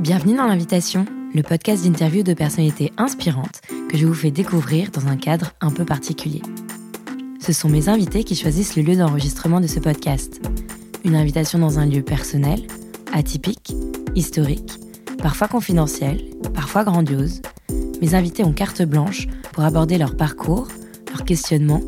[0.00, 1.04] Bienvenue dans l'invitation,
[1.34, 5.70] le podcast d'interview de personnalités inspirantes que je vous fais découvrir dans un cadre un
[5.70, 6.40] peu particulier.
[7.38, 10.40] Ce sont mes invités qui choisissent le lieu d'enregistrement de ce podcast.
[11.04, 12.66] Une invitation dans un lieu personnel,
[13.12, 13.74] atypique,
[14.14, 14.72] historique,
[15.18, 16.24] parfois confidentiel,
[16.54, 17.42] parfois grandiose.
[18.00, 20.68] Mes invités ont carte blanche pour aborder leur parcours,
[21.10, 21.82] leurs questionnements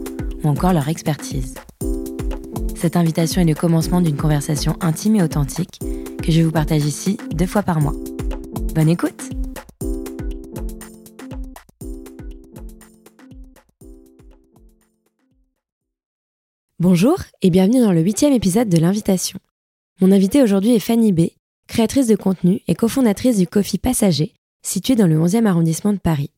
[0.44, 1.54] ou encore leur expertise.
[2.76, 5.78] Cette invitation est le commencement d'une conversation intime et authentique
[6.22, 7.94] que je vous partage ici deux fois par mois.
[8.74, 9.28] Bonne écoute
[16.78, 19.38] Bonjour et bienvenue dans le huitième épisode de l'invitation.
[20.00, 21.30] Mon invitée aujourd'hui est Fanny B,
[21.66, 24.32] créatrice de contenu et cofondatrice du Coffee Passager,
[24.62, 26.30] situé dans le 11e arrondissement de Paris.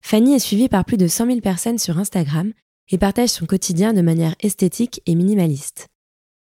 [0.00, 2.52] Fanny est suivie par plus de 100 000 personnes sur Instagram
[2.90, 5.88] et partage son quotidien de manière esthétique et minimaliste.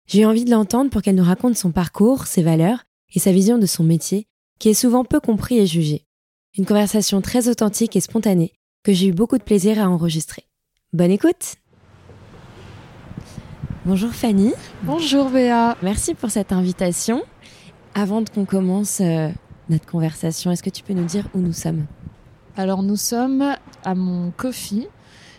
[0.07, 2.83] J'ai eu envie de l'entendre pour qu'elle nous raconte son parcours, ses valeurs
[3.15, 4.27] et sa vision de son métier,
[4.59, 6.05] qui est souvent peu compris et jugé.
[6.57, 10.43] Une conversation très authentique et spontanée que j'ai eu beaucoup de plaisir à enregistrer.
[10.93, 11.55] Bonne écoute
[13.83, 14.53] Bonjour Fanny.
[14.83, 15.75] Bonjour Béa.
[15.81, 17.23] Merci pour cette invitation.
[17.95, 19.29] Avant qu'on commence euh,
[19.69, 21.85] notre conversation, est-ce que tu peux nous dire où nous sommes?
[22.57, 24.87] Alors nous sommes à mon coffee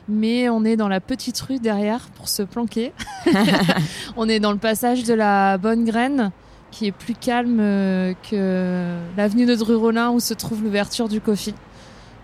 [0.09, 2.93] mais on est dans la petite rue derrière pour se planquer.
[4.17, 6.31] on est dans le passage de la Bonne Graine,
[6.71, 11.55] qui est plus calme euh, que l'avenue de Drurolin où se trouve l'ouverture du Coffee.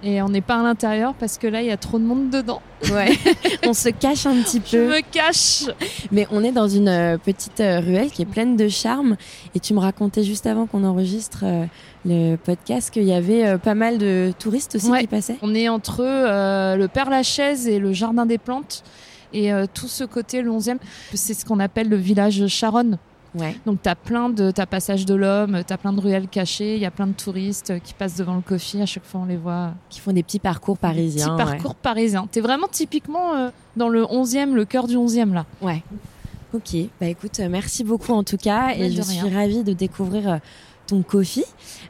[0.03, 2.31] Et on n'est pas à l'intérieur parce que là, il y a trop de monde
[2.31, 2.61] dedans.
[2.93, 3.17] Ouais,
[3.67, 4.67] on se cache un petit peu.
[4.71, 5.65] Je me cache.
[6.11, 9.17] Mais on est dans une euh, petite euh, ruelle qui est pleine de charme.
[9.55, 11.45] Et tu me racontais juste avant qu'on enregistre
[12.05, 15.37] le podcast qu'il y avait pas mal de touristes aussi qui passaient.
[15.43, 18.83] On est entre le Père Lachaise et le Jardin des Plantes.
[19.33, 20.79] Et tout ce côté, le 11e,
[21.15, 22.99] c'est ce qu'on appelle le village Charonne.
[23.35, 23.57] Ouais.
[23.65, 26.75] Donc tu as plein de t'as passage de l'homme, tu as plein de ruelles cachées,
[26.77, 29.25] il y a plein de touristes qui passent devant le coffee, à chaque fois on
[29.25, 31.37] les voit qui font des petits parcours parisiens.
[31.37, 32.29] Des petits parcours parisiens.
[32.31, 35.47] Tu es vraiment typiquement euh, dans le 11e, le cœur du 11e là.
[35.63, 35.83] Ouais.
[36.53, 36.77] OK.
[37.01, 40.37] Bah écoute, euh, merci beaucoup en tout cas et je suis ravie de découvrir euh,
[40.87, 41.47] ton coffee.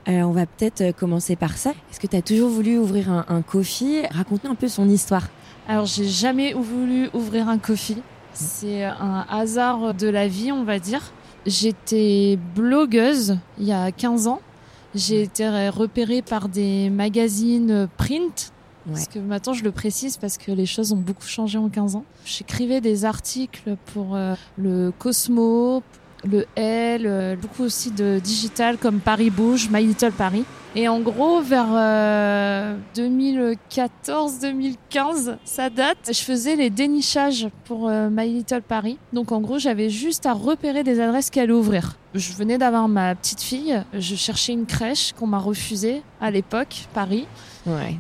[0.07, 1.71] on va peut-être commencer par ça.
[1.91, 4.03] Est-ce que tu as toujours voulu ouvrir un, un coffee?
[4.11, 5.29] Raconte-nous un peu son histoire.
[5.69, 8.03] Alors, j'ai jamais voulu ouvrir un coffee.
[8.35, 11.13] C'est un hasard de la vie, on va dire.
[11.47, 14.41] J'étais blogueuse il y a 15 ans.
[14.95, 18.53] J'ai été repérée par des magazines print.
[18.87, 21.97] Parce que maintenant je le précise parce que les choses ont beaucoup changé en 15
[21.97, 22.05] ans.
[22.25, 25.83] J'écrivais des articles pour euh, le Cosmo,
[26.25, 30.45] le L, euh, beaucoup aussi de digital comme Paris Bouge, My Little Paris.
[30.75, 31.69] Et en gros, vers
[32.97, 38.97] 2014-2015, euh, ça date, je faisais les dénichages pour euh, My Little Paris.
[39.13, 41.99] Donc en gros, j'avais juste à repérer des adresses qui allaient ouvrir.
[42.15, 46.87] Je venais d'avoir ma petite fille, je cherchais une crèche qu'on m'a refusée à l'époque,
[46.95, 47.27] Paris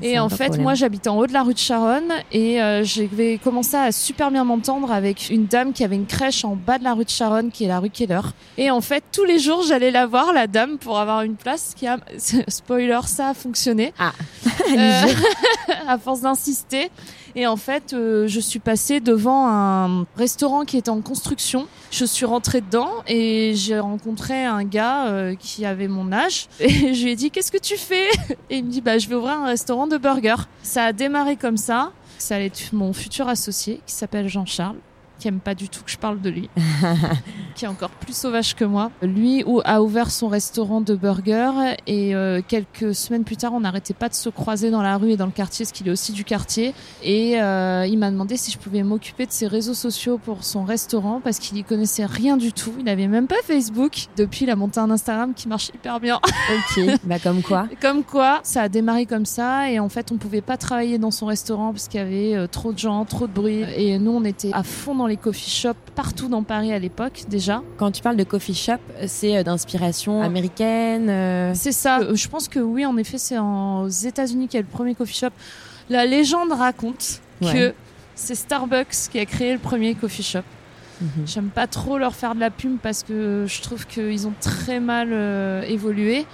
[0.02, 3.38] et en fait, moi, j'habitais en haut de la rue de Charonne et euh, j'ai
[3.42, 6.84] commencé à super bien m'entendre avec une dame qui avait une crèche en bas de
[6.84, 8.20] la rue de Charonne, qui est la rue Keller.
[8.58, 11.74] Et en fait, tous les jours, j'allais la voir, la dame, pour avoir une place.
[11.76, 11.98] Qui a
[12.64, 13.92] spoiler, ça a fonctionné.
[13.98, 14.12] Ah,
[14.46, 15.02] euh,
[15.88, 16.90] à force d'insister.
[17.34, 21.66] Et en fait, euh, je suis passée devant un restaurant qui était en construction.
[21.90, 26.48] Je suis rentrée dedans et j'ai rencontré un gars euh, qui avait mon âge.
[26.60, 28.08] Et je lui ai dit, qu'est-ce que tu fais?
[28.50, 30.44] Et il me dit, bah, je vais ouvrir un restaurant de burgers.
[30.62, 31.92] Ça a démarré comme ça.
[32.18, 34.76] Ça allait être mon futur associé qui s'appelle Jean-Charles
[35.22, 36.50] qui aime pas du tout que je parle de lui,
[37.54, 38.90] qui est encore plus sauvage que moi.
[39.02, 43.94] Lui a ouvert son restaurant de burgers et euh, quelques semaines plus tard, on n'arrêtait
[43.94, 46.10] pas de se croiser dans la rue et dans le quartier, ce qu'il est aussi
[46.10, 46.74] du quartier.
[47.04, 50.64] Et euh, il m'a demandé si je pouvais m'occuper de ses réseaux sociaux pour son
[50.64, 52.72] restaurant parce qu'il y connaissait rien du tout.
[52.80, 54.08] Il n'avait même pas Facebook.
[54.16, 56.16] Depuis, il a monté un Instagram qui marche hyper bien.
[56.16, 57.68] ok, bah comme quoi.
[57.80, 61.12] Comme quoi, ça a démarré comme ça et en fait, on pouvait pas travailler dans
[61.12, 64.10] son restaurant parce qu'il y avait euh, trop de gens, trop de bruit et nous,
[64.10, 67.62] on était à fond dans les coffee shops partout dans Paris à l'époque déjà.
[67.76, 72.00] Quand tu parles de coffee shop, c'est euh, d'inspiration américaine euh C'est ça.
[72.00, 74.94] Euh, je pense que oui, en effet, c'est aux États-Unis qu'il y a le premier
[74.94, 75.30] coffee shop.
[75.90, 77.74] La légende raconte que
[78.14, 80.40] c'est Starbucks qui a créé le premier coffee shop.
[81.00, 81.26] Mhm.
[81.26, 84.78] J'aime pas trop leur faire de la pub parce que je trouve qu'ils ont très
[84.80, 85.12] mal
[85.68, 86.24] évolué.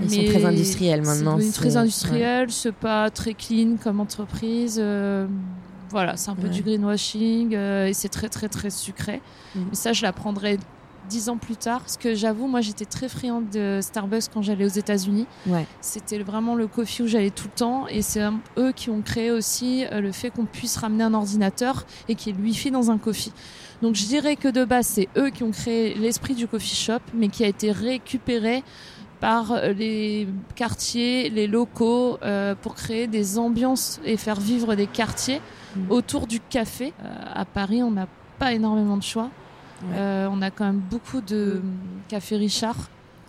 [0.00, 1.38] Ils sont très industriels maintenant.
[1.40, 4.80] C'est très industriel, c'est pas très clean comme entreprise.
[5.92, 9.20] Voilà, c'est un peu du greenwashing euh, et c'est très très très sucré.
[9.54, 9.60] Mm.
[9.68, 10.58] Mais ça, je l'apprendrai
[11.10, 11.80] dix ans plus tard.
[11.80, 15.26] Parce que j'avoue, moi, j'étais très friande de Starbucks quand j'allais aux États-Unis.
[15.46, 15.66] Ouais.
[15.82, 17.86] C'était vraiment le coffee où j'allais tout le temps.
[17.88, 18.22] Et c'est
[18.58, 22.32] eux qui ont créé aussi euh, le fait qu'on puisse ramener un ordinateur et qu'il
[22.32, 23.32] y ait le Wi-Fi dans un coffee.
[23.82, 27.00] Donc je dirais que de base, c'est eux qui ont créé l'esprit du coffee shop,
[27.14, 28.62] mais qui a été récupéré
[29.22, 30.26] par les
[30.56, 32.18] quartiers, les locaux,
[32.60, 35.40] pour créer des ambiances et faire vivre des quartiers
[35.76, 35.90] mm.
[35.90, 36.92] autour du café.
[37.32, 38.08] à Paris, on n'a
[38.40, 39.30] pas énormément de choix.
[39.94, 42.08] on a quand même beaucoup de mm.
[42.08, 42.76] cafés Richard.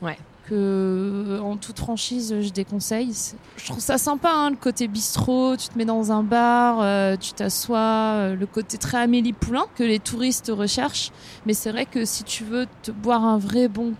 [0.01, 0.17] Ouais
[0.47, 3.13] que euh, en toute franchise je déconseille.
[3.57, 7.15] Je trouve ça sympa hein, le côté bistrot, tu te mets dans un bar, euh,
[7.15, 11.11] tu t'assois, euh, le côté très Amélie Poulain que les touristes recherchent.
[11.45, 13.93] Mais c'est vrai que si tu veux te boire un vrai bon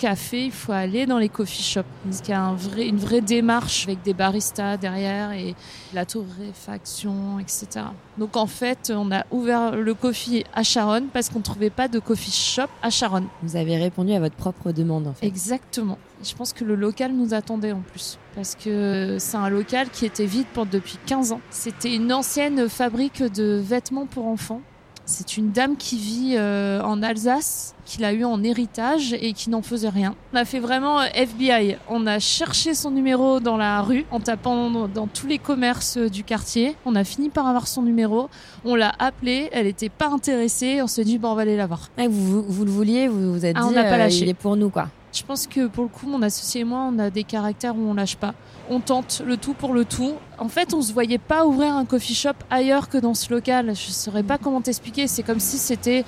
[0.00, 1.84] café, il faut aller dans les coffee shops.
[2.04, 5.54] Parce qu'il y a un vrai, une vraie démarche avec des baristas derrière et
[5.92, 7.86] la torréfaction, etc.
[8.16, 11.88] Donc en fait, on a ouvert le coffee à Charonne parce qu'on ne trouvait pas
[11.88, 13.26] de coffee shop à Charonne.
[13.42, 15.26] Vous avez répondu à votre propre demande en fait.
[15.26, 15.98] Exactement.
[16.24, 18.18] Je pense que le local nous attendait en plus.
[18.34, 21.40] Parce que c'est un local qui était vide depuis 15 ans.
[21.50, 24.62] C'était une ancienne fabrique de vêtements pour enfants
[25.10, 29.50] c'est une dame qui vit euh, en Alsace, qu'il a eu en héritage et qui
[29.50, 30.14] n'en faisait rien.
[30.32, 31.76] On a fait vraiment euh, FBI.
[31.88, 36.08] On a cherché son numéro dans la rue en tapant dans tous les commerces euh,
[36.08, 36.76] du quartier.
[36.86, 38.30] On a fini par avoir son numéro.
[38.64, 39.48] On l'a appelée.
[39.52, 40.80] Elle n'était pas intéressée.
[40.80, 41.88] On s'est dit, bon, on va aller la voir.
[41.98, 44.22] vous, vous, le vouliez, vous vous êtes ah, dit, on pas lâché.
[44.22, 44.88] il est pour nous, quoi.
[45.12, 47.80] Je pense que pour le coup, mon associé et moi, on a des caractères où
[47.80, 48.34] on lâche pas.
[48.68, 50.14] On tente le tout pour le tout.
[50.38, 53.74] En fait, on se voyait pas ouvrir un coffee shop ailleurs que dans ce local.
[53.74, 55.08] Je saurais pas comment t'expliquer.
[55.08, 56.04] C'est comme si c'était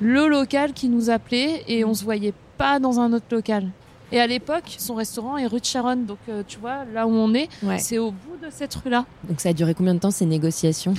[0.00, 3.68] le local qui nous appelait et on se voyait pas dans un autre local.
[4.12, 6.04] Et à l'époque, son restaurant est rue de Charonne.
[6.04, 7.48] Donc, euh, tu vois, là où on est,
[7.78, 9.06] c'est au bout de cette rue-là.
[9.26, 10.92] Donc, ça a duré combien de temps ces négociations?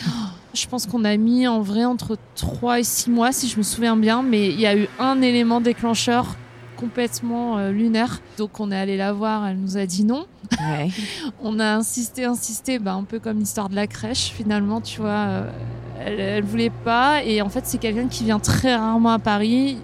[0.55, 3.63] Je pense qu'on a mis en vrai entre 3 et 6 mois, si je me
[3.63, 4.23] souviens bien.
[4.23, 6.35] Mais il y a eu un élément déclencheur
[6.75, 8.21] complètement euh, lunaire.
[8.37, 10.25] Donc on est allé la voir, elle nous a dit non.
[11.43, 15.09] on a insisté, insisté, bah, un peu comme l'histoire de la crèche finalement, tu vois.
[15.09, 15.51] Euh,
[15.99, 19.77] elle, elle voulait pas et en fait c'est quelqu'un qui vient très rarement à Paris.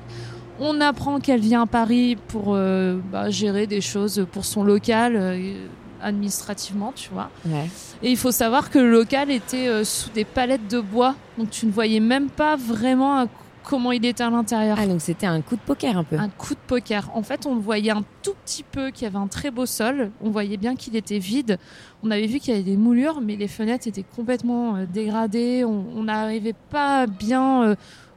[0.59, 5.37] On apprend qu'elle vient à Paris pour euh, bah, gérer des choses pour son local
[6.01, 7.29] administrativement, tu vois.
[8.01, 11.65] Et il faut savoir que le local était sous des palettes de bois, donc tu
[11.65, 13.27] ne voyais même pas vraiment à
[13.69, 14.77] comment il était à l'intérieur.
[14.81, 16.17] Ah, donc c'était un coup de poker un peu.
[16.17, 17.11] Un coup de poker.
[17.13, 20.09] En fait, on voyait un tout petit peu qu'il y avait un très beau sol.
[20.21, 21.59] On voyait bien qu'il était vide.
[22.01, 25.63] On avait vu qu'il y avait des moulures, mais les fenêtres étaient complètement euh, dégradées.
[25.65, 27.75] On n'arrivait pas bien euh,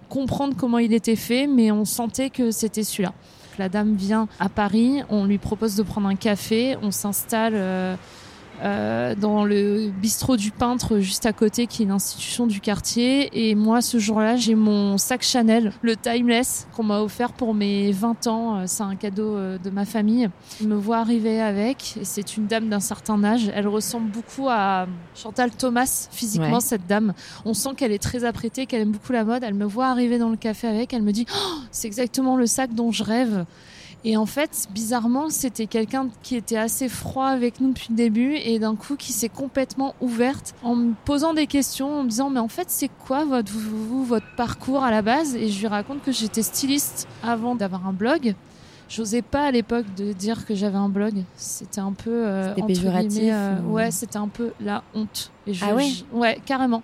[0.09, 3.13] comprendre comment il était fait, mais on sentait que c'était celui-là.
[3.59, 7.53] La dame vient à Paris, on lui propose de prendre un café, on s'installe.
[7.55, 7.97] Euh,
[8.63, 13.31] euh, dans le bistrot du peintre juste à côté, qui est l'institution du quartier.
[13.33, 17.91] Et moi, ce jour-là, j'ai mon sac Chanel, le Timeless, qu'on m'a offert pour mes
[17.91, 18.57] 20 ans.
[18.59, 20.31] Euh, c'est un cadeau euh, de ma famille.
[20.61, 21.97] Je me vois arriver avec.
[22.01, 23.51] Et c'est une dame d'un certain âge.
[23.55, 27.15] Elle ressemble beaucoup à Chantal Thomas, physiquement, cette dame.
[27.45, 29.43] On sent qu'elle est très apprêtée, qu'elle aime beaucoup la mode.
[29.43, 30.93] Elle me voit arriver dans le café avec.
[30.93, 33.45] Elle me dit, oh, c'est exactement le sac dont je rêve.
[34.05, 38.35] Et en fait, bizarrement, c'était quelqu'un qui était assez froid avec nous depuis le début
[38.35, 42.29] et d'un coup qui s'est complètement ouverte en me posant des questions, en me disant
[42.29, 45.37] mais en fait c'est quoi votre, votre parcours à la base?
[45.37, 48.35] Et je lui raconte que j'étais styliste avant d'avoir un blog.
[48.89, 51.23] J'osais pas à l'époque de dire que j'avais un blog.
[51.37, 53.23] C'était un peu euh, péjoratif.
[53.25, 55.31] Euh, ouais, c'était un peu la honte.
[55.47, 55.89] Et je, ah ouais?
[56.13, 56.83] ouais, carrément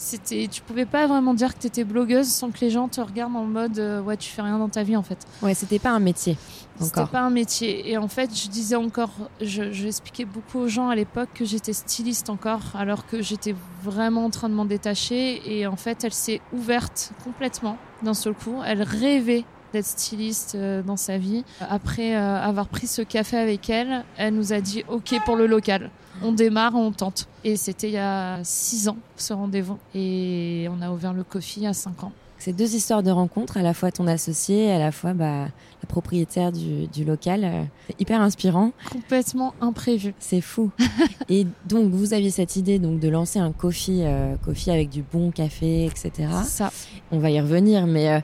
[0.00, 3.02] c'était tu pouvais pas vraiment dire que tu étais blogueuse sans que les gens te
[3.02, 5.18] regardent en mode euh, ouais tu fais rien dans ta vie en fait.
[5.42, 6.38] Ouais c'était pas un métier
[6.80, 7.90] c'était pas un métier.
[7.90, 9.10] Et en fait je disais encore
[9.42, 13.54] je, je expliquais beaucoup aux gens à l'époque que j'étais styliste encore alors que j'étais
[13.82, 15.42] vraiment en train de m'en détacher.
[15.44, 18.56] Et en fait elle s'est ouverte complètement d'un seul coup.
[18.64, 21.44] Elle rêvait d'être styliste euh, dans sa vie.
[21.60, 25.46] Après euh, avoir pris ce café avec elle, elle nous a dit OK pour le
[25.46, 25.90] local.
[26.22, 27.28] On démarre, on tente.
[27.44, 29.78] Et c'était il y a six ans ce rendez-vous.
[29.94, 32.12] Et on a ouvert le coffee il y a cinq ans.
[32.38, 35.86] C'est deux histoires de rencontres, à la fois ton associé, à la fois bah, la
[35.86, 37.44] propriétaire du, du local.
[37.44, 37.62] Euh,
[37.98, 38.72] hyper inspirant.
[38.90, 40.14] Complètement imprévu.
[40.18, 40.70] C'est fou.
[41.28, 44.04] et donc, vous aviez cette idée donc de lancer un coffee,
[44.42, 46.28] coffee avec du bon café, etc.
[46.44, 46.72] Ça.
[47.12, 48.22] On va y revenir, mais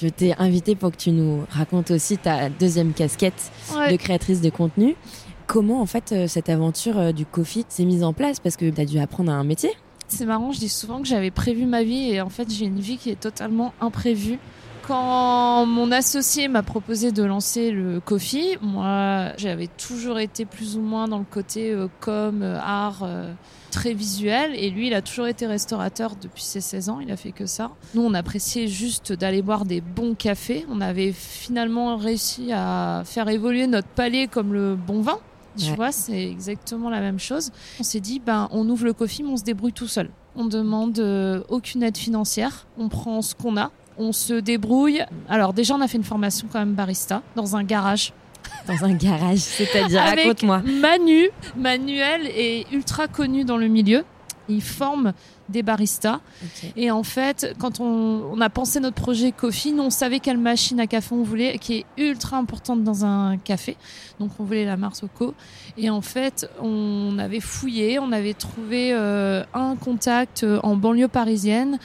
[0.00, 3.50] je t'ai invité pour que tu nous racontes aussi ta deuxième casquette
[3.90, 4.96] de créatrice de contenu.
[5.46, 8.38] Comment en fait euh, cette aventure euh, du coffee s'est mise en place?
[8.38, 9.70] Parce que tu as dû apprendre un métier.
[10.06, 12.80] C'est marrant, je dis souvent que j'avais prévu ma vie et en fait j'ai une
[12.80, 14.38] vie qui est totalement imprévue.
[14.86, 20.80] Quand mon associé m'a proposé de lancer le coffee, moi j'avais toujours été plus ou
[20.80, 23.04] moins dans le côté euh, com, art
[23.70, 27.16] très visuel et lui il a toujours été restaurateur depuis ses 16 ans, il a
[27.16, 27.70] fait que ça.
[27.94, 33.28] Nous on appréciait juste d'aller boire des bons cafés, on avait finalement réussi à faire
[33.28, 35.18] évoluer notre palais comme le bon vin.
[35.56, 37.50] Tu vois, c'est exactement la même chose.
[37.80, 40.08] On s'est dit, ben, on ouvre le coffee, mais on se débrouille tout seul.
[40.36, 42.66] On demande euh, aucune aide financière.
[42.78, 43.72] On prend ce qu'on a.
[43.96, 45.04] On se débrouille.
[45.28, 48.12] Alors, déjà, on a fait une formation quand même barista dans un garage
[48.68, 50.62] Dans un garage, c'est-à-dire, raconte-moi.
[50.64, 54.04] Manu, Manuel est ultra connu dans le milieu.
[54.50, 55.12] Il forme
[55.48, 56.20] des baristas.
[56.76, 60.38] Et en fait, quand on, on a pensé notre projet Coffee, nous, on savait quelle
[60.38, 63.76] machine à café on voulait, qui est ultra importante dans un café.
[64.20, 65.34] Donc, on voulait la Marsocco.
[65.76, 71.08] Et en fait, on avait fouillé, on avait trouvé euh, un contact euh, en banlieue
[71.08, 71.78] parisienne.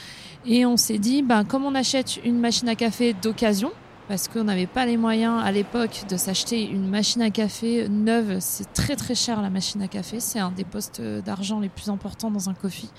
[0.46, 3.72] Et on s'est dit, ben, comme on achète une machine à café d'occasion,
[4.08, 8.38] parce qu'on n'avait pas les moyens à l'époque de s'acheter une machine à café neuve.
[8.40, 10.20] C'est très très cher la machine à café.
[10.20, 12.90] C'est un des postes d'argent les plus importants dans un coffee.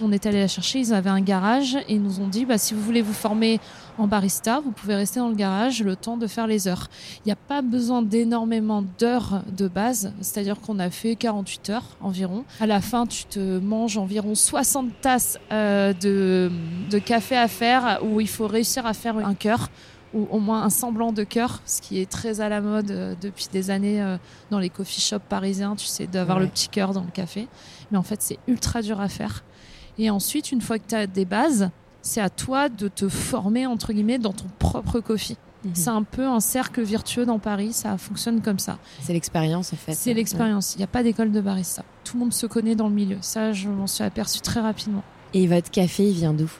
[0.00, 2.58] On est allé la chercher, ils avaient un garage et ils nous ont dit bah,
[2.58, 3.60] si vous voulez vous former
[3.96, 6.88] en barista, vous pouvez rester dans le garage le temps de faire les heures.
[7.18, 11.96] Il n'y a pas besoin d'énormément d'heures de base, c'est-à-dire qu'on a fait 48 heures
[12.00, 12.44] environ.
[12.60, 16.50] À la fin, tu te manges environ 60 tasses euh, de,
[16.90, 19.68] de café à faire où il faut réussir à faire un cœur
[20.14, 23.14] ou au moins un semblant de cœur, ce qui est très à la mode euh,
[23.20, 24.16] depuis des années euh,
[24.50, 26.44] dans les coffee shops parisiens, tu sais, d'avoir Ouais.
[26.44, 27.48] le petit cœur dans le café.
[27.90, 29.44] Mais en fait, c'est ultra dur à faire.
[29.98, 31.70] Et ensuite, une fois que tu as des bases,
[32.02, 35.36] c'est à toi de te former, entre guillemets, dans ton propre coffee.
[35.64, 35.70] Mhm.
[35.74, 38.78] C'est un peu un cercle vertueux dans Paris, ça fonctionne comme ça.
[39.00, 39.94] C'est l'expérience en fait.
[39.94, 40.74] C'est l'expérience.
[40.74, 41.82] Il n'y a pas d'école de barista.
[42.04, 43.16] Tout le monde se connaît dans le milieu.
[43.22, 45.02] Ça, je m'en suis aperçu très rapidement.
[45.32, 46.50] Et votre café, il vient d'où?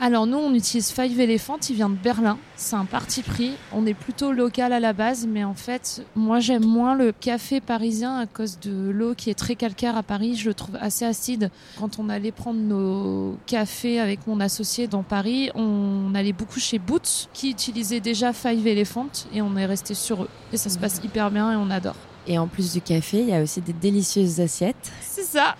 [0.00, 2.38] Alors nous, on utilise Five Elephant, il vient de Berlin.
[2.54, 3.54] C'est un parti pris.
[3.72, 7.60] On est plutôt local à la base, mais en fait, moi j'aime moins le café
[7.60, 10.36] parisien à cause de l'eau qui est très calcaire à Paris.
[10.36, 11.50] Je le trouve assez acide.
[11.80, 16.78] Quand on allait prendre nos cafés avec mon associé dans Paris, on allait beaucoup chez
[16.78, 20.28] Boots, qui utilisait déjà Five Elephant, et on est resté sur eux.
[20.52, 21.96] Et ça se passe hyper bien et on adore.
[22.28, 24.92] Et en plus du café, il y a aussi des délicieuses assiettes.
[25.00, 25.56] C'est ça.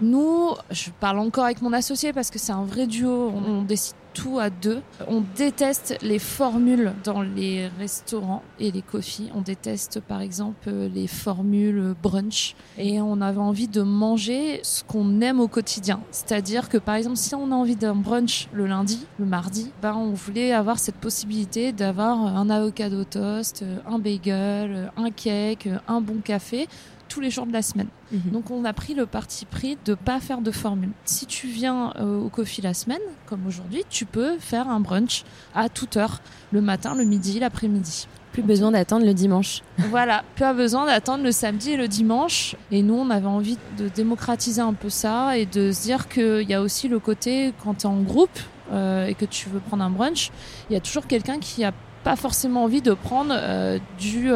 [0.00, 3.32] Nous, je parle encore avec mon associé parce que c'est un vrai duo.
[3.34, 4.82] On, on décide tout à deux.
[5.08, 9.30] On déteste les formules dans les restaurants et les coffees.
[9.34, 12.54] On déteste par exemple les formules brunch.
[12.78, 16.00] Et on avait envie de manger ce qu'on aime au quotidien.
[16.10, 19.94] C'est-à-dire que par exemple, si on a envie d'un brunch le lundi, le mardi, ben
[19.94, 26.20] on voulait avoir cette possibilité d'avoir un avocado toast, un bagel, un cake, un bon
[26.22, 26.68] café
[27.12, 27.88] tous les jours de la semaine.
[28.10, 28.32] Mhm.
[28.32, 30.92] Donc on a pris le parti pris de pas faire de formule.
[31.04, 35.24] Si tu viens euh, au coffee la semaine, comme aujourd'hui, tu peux faire un brunch
[35.54, 36.20] à toute heure,
[36.52, 38.08] le matin, le midi, l'après-midi.
[38.32, 39.60] Plus besoin d'attendre le dimanche.
[39.90, 42.56] voilà, pas besoin d'attendre le samedi et le dimanche.
[42.70, 46.48] Et nous, on avait envie de démocratiser un peu ça et de se dire qu'il
[46.48, 48.38] y a aussi le côté quand tu es en groupe
[48.72, 50.30] euh, et que tu veux prendre un brunch,
[50.70, 51.72] il y a toujours quelqu'un qui a
[52.04, 54.32] pas forcément envie de prendre euh, du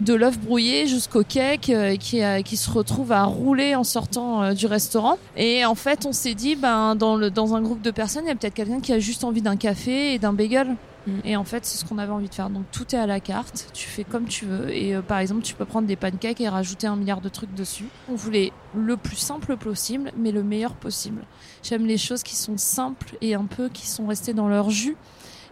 [0.00, 4.42] de l'œuf brouillé jusqu'au cake euh, qui, euh, qui se retrouve à rouler en sortant
[4.42, 5.18] euh, du restaurant.
[5.36, 8.28] Et en fait, on s'est dit, ben, dans, le, dans un groupe de personnes, il
[8.28, 10.76] y a peut-être quelqu'un qui a juste envie d'un café et d'un bagel.
[11.06, 11.12] Mm.
[11.24, 12.50] Et en fait, c'est ce qu'on avait envie de faire.
[12.50, 14.74] Donc tout est à la carte, tu fais comme tu veux.
[14.74, 17.54] Et euh, par exemple, tu peux prendre des pancakes et rajouter un milliard de trucs
[17.54, 17.86] dessus.
[18.08, 21.22] On voulait le plus simple possible, mais le meilleur possible.
[21.62, 24.96] J'aime les choses qui sont simples et un peu qui sont restées dans leur jus.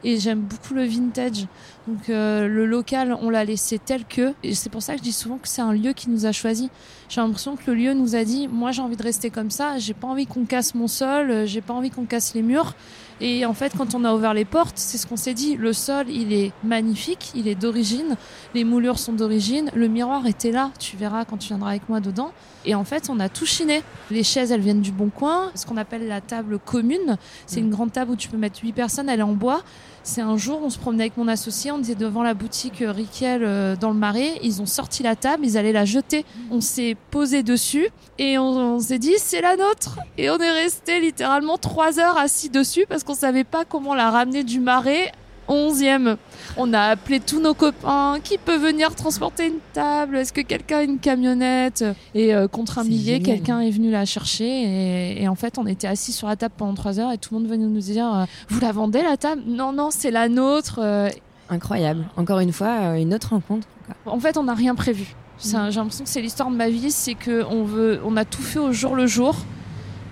[0.05, 1.47] Et j'aime beaucoup le vintage.
[1.89, 4.35] Donc euh, le local, on l'a laissé tel que.
[4.45, 6.33] Et c'est pour ça que je dis souvent que c'est un lieu qui nous a
[6.33, 6.71] choisi.
[7.09, 9.79] J'ai l'impression que le lieu nous a dit, moi j'ai envie de rester comme ça.
[9.79, 11.31] J'ai pas envie qu'on casse mon sol.
[11.31, 12.75] euh, J'ai pas envie qu'on casse les murs.
[13.21, 15.57] Et en fait, quand on a ouvert les portes, c'est ce qu'on s'est dit.
[15.57, 18.17] Le sol, il est magnifique, il est d'origine.
[18.55, 19.71] Les moulures sont d'origine.
[19.75, 20.71] Le miroir était là.
[20.81, 22.33] Tu verras quand tu viendras avec moi dedans.
[22.65, 23.83] Et en fait, on a tout chiné.
[24.11, 25.53] Les chaises, elles viennent du bon coin.
[25.55, 27.17] Ce qu'on appelle la table commune.
[27.47, 29.09] C'est une grande table où tu peux mettre 8 personnes.
[29.09, 29.63] Elle est en bois.
[30.05, 32.91] C'est un jour, on se promenait avec mon associé, on était devant la boutique euh,
[32.91, 34.41] Riquel euh, dans le Marais.
[34.43, 36.25] Ils ont sorti la table, ils allaient la jeter.
[36.51, 39.99] On s'est posé dessus et on, on s'est dit c'est la nôtre.
[40.19, 44.11] Et on est resté littéralement trois heures assis dessus parce qu'on savait pas comment la
[44.11, 45.13] ramener du Marais.
[45.53, 46.17] 11e.
[46.57, 48.19] On a appelé tous nos copains.
[48.25, 52.79] Qui peut venir transporter une table Est-ce que quelqu'un a une camionnette Et euh, contre
[52.79, 53.23] un génial.
[53.23, 54.45] quelqu'un est venu la chercher.
[54.47, 57.35] Et, et en fait, on était assis sur la table pendant trois heures et tout
[57.35, 59.43] le monde venait nous dire euh, Vous la vendez la table?
[59.47, 60.81] Non, non, c'est la nôtre.
[60.83, 61.09] Euh,
[61.51, 62.05] Incroyable.
[62.17, 63.67] Encore une fois, une autre rencontre.
[64.07, 65.15] en fait, on n'a rien prévu.
[65.55, 68.25] Un- J'ai l'impression que c'est l'histoire de ma vie, c'est que on veut, on a
[68.25, 69.35] tout fait au jour le jour.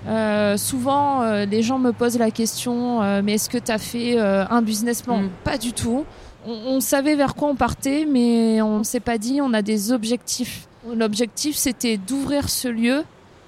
[0.07, 3.79] Euh, souvent, euh, les gens me posent la question, euh, mais est-ce que tu as
[3.79, 5.19] fait euh, un business plan?
[5.23, 5.31] Mm.
[5.45, 6.05] Pas du tout.
[6.47, 9.63] On, on savait vers quoi on partait, mais on ne s'est pas dit, on a
[9.63, 10.67] des objectifs.
[10.95, 13.05] L'objectif, c'était d'ouvrir ce lieu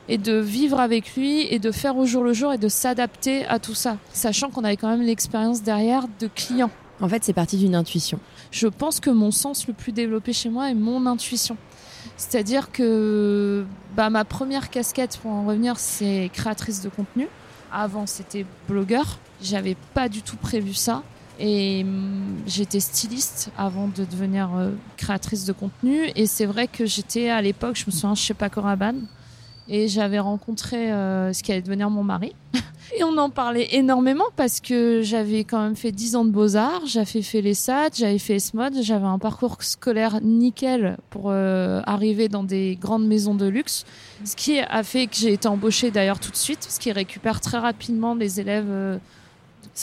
[0.08, 3.46] et de vivre avec lui et de faire au jour le jour et de s'adapter
[3.46, 6.70] à tout ça, sachant qu'on avait quand même l'expérience derrière de clients.
[7.00, 8.20] En fait, c'est parti d'une intuition.
[8.50, 11.56] Je pense que mon sens le plus développé chez moi est mon intuition.
[12.16, 13.64] C'est-à-dire que
[13.96, 17.28] bah, ma première casquette, pour en revenir, c'est créatrice de contenu.
[17.72, 19.18] Avant, c'était blogueur.
[19.42, 21.02] J'avais pas du tout prévu ça.
[21.38, 26.10] Et hum, j'étais styliste avant de devenir euh, créatrice de contenu.
[26.14, 29.06] Et c'est vrai que j'étais à l'époque, je me souviens, chez Paco Rabanne.
[29.72, 32.34] Et j'avais rencontré euh, ce qui allait devenir mon mari.
[32.98, 36.82] Et on en parlait énormément parce que j'avais quand même fait 10 ans de beaux-arts,
[36.86, 42.28] j'avais fait les SAT, j'avais fait ESMOD, j'avais un parcours scolaire nickel pour euh, arriver
[42.28, 43.86] dans des grandes maisons de luxe.
[44.24, 47.40] Ce qui a fait que j'ai été embauchée d'ailleurs tout de suite, ce qui récupère
[47.40, 48.98] très rapidement les élèves euh,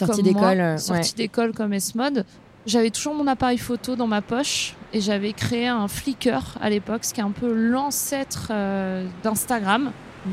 [0.01, 0.59] moi, d'école.
[0.59, 2.25] euh, sortis d'école comme ESMOD.
[2.65, 7.05] J'avais toujours mon appareil photo dans ma poche et j'avais créé un Flickr à l'époque,
[7.05, 9.91] ce qui est un peu l'ancêtre euh, d'Instagram.
[10.25, 10.29] Mm.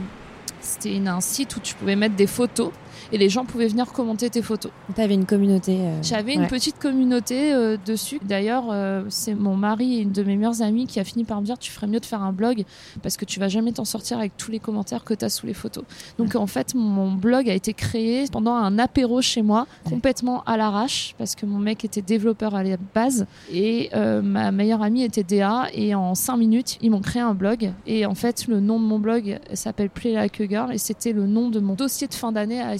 [0.61, 2.73] C'était un site où tu pouvais mettre des photos
[3.13, 4.73] et les gens pouvaient venir commenter tes photos.
[4.95, 5.79] Tu avais une communauté.
[5.81, 8.21] euh, J'avais une petite communauté euh, dessus.
[8.25, 11.41] D'ailleurs, euh, c'est mon mari et une de mes meilleures amies qui a fini par
[11.41, 12.65] me dire tu ferais mieux de faire un blog
[13.03, 15.47] parce que tu vas jamais t'en sortir avec tous les commentaires que tu as sous
[15.47, 15.85] les photos.
[16.19, 19.91] Donc en fait, mon, blog a été créé pendant un apéro chez moi, Ouais.
[19.93, 23.91] complètement à l'arrache parce que mon mec était développeur à la base et
[24.23, 28.07] ma meilleure amie était DA et en cinq minutes, ils m'ont créé un blog et
[28.07, 31.27] en fait, le nom de mon blog s'appelle Play Like a Girl et c'était le
[31.27, 32.77] nom de mon dossier de fin d'année à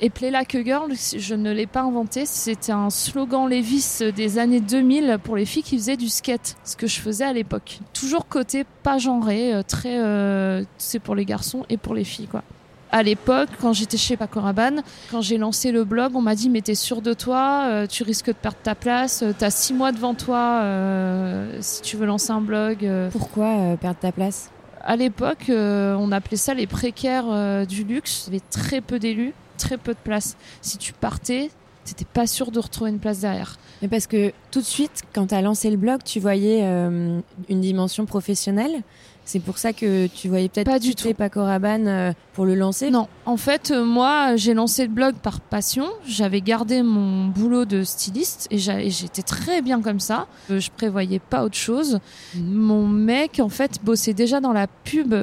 [0.00, 4.38] Et Play Like a Girl, je ne l'ai pas inventé, c'était un slogan Levis des
[4.38, 7.78] années 2000 pour les filles qui faisaient du skate, ce que je faisais à l'époque.
[7.92, 12.26] Toujours côté pas genré, euh, très euh, c'est pour les garçons et pour les filles
[12.26, 12.42] quoi.
[12.90, 16.48] À l'époque, quand j'étais chez Paco Rabanne, quand j'ai lancé le blog, on m'a dit
[16.48, 19.90] mais t'es sûr de toi, euh, tu risques de perdre ta place, t'as six mois
[19.90, 22.88] devant toi euh, si tu veux lancer un blog.
[23.10, 24.50] Pourquoi perdre ta place?
[24.86, 28.26] À l'époque, euh, on appelait ça les précaires euh, du luxe.
[28.26, 30.36] Il y avait très peu d'élus, très peu de place.
[30.60, 31.50] Si tu partais,
[31.84, 33.56] t'étais pas sûr de retrouver une place derrière.
[33.82, 37.20] Mais parce que tout de suite, quand tu as lancé le blog, tu voyais euh,
[37.48, 38.82] une dimension professionnelle.
[39.26, 41.14] C'est pour ça que tu voyais peut-être Pas du tout.
[41.14, 42.90] Paco Rabanne euh, pour le lancer.
[42.90, 45.86] Non, en fait, euh, moi, j'ai lancé le blog par passion.
[46.06, 50.26] J'avais gardé mon boulot de styliste et j'étais très bien comme ça.
[50.50, 52.00] Je prévoyais pas autre chose.
[52.34, 55.14] Mon mec, en fait, bossait déjà dans la pub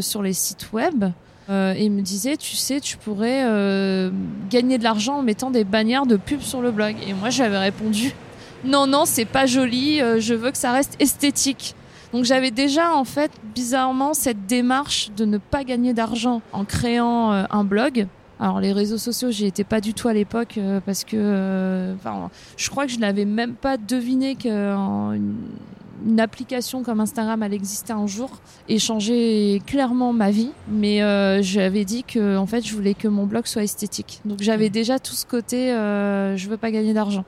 [0.00, 1.06] sur les sites web.
[1.48, 4.10] Euh, il me disait, tu sais, tu pourrais euh,
[4.50, 6.96] gagner de l'argent en mettant des bannières de pub sur le blog.
[7.06, 8.12] Et moi, j'avais répondu,
[8.64, 11.74] non, non, c'est pas joli, euh, je veux que ça reste esthétique.
[12.12, 17.32] Donc j'avais déjà en fait bizarrement cette démarche de ne pas gagner d'argent en créant
[17.32, 18.06] euh, un blog.
[18.38, 22.30] Alors les réseaux sociaux, j'y étais pas du tout à l'époque euh, parce que, enfin,
[22.56, 25.34] je crois que je n'avais même pas deviné qu'une
[26.06, 28.30] une application comme Instagram allait exister un jour
[28.68, 30.50] et changer clairement ma vie.
[30.68, 34.20] Mais euh, j'avais dit que en fait, je voulais que mon blog soit esthétique.
[34.24, 37.24] Donc j'avais déjà tout ce côté, euh, je veux pas gagner d'argent.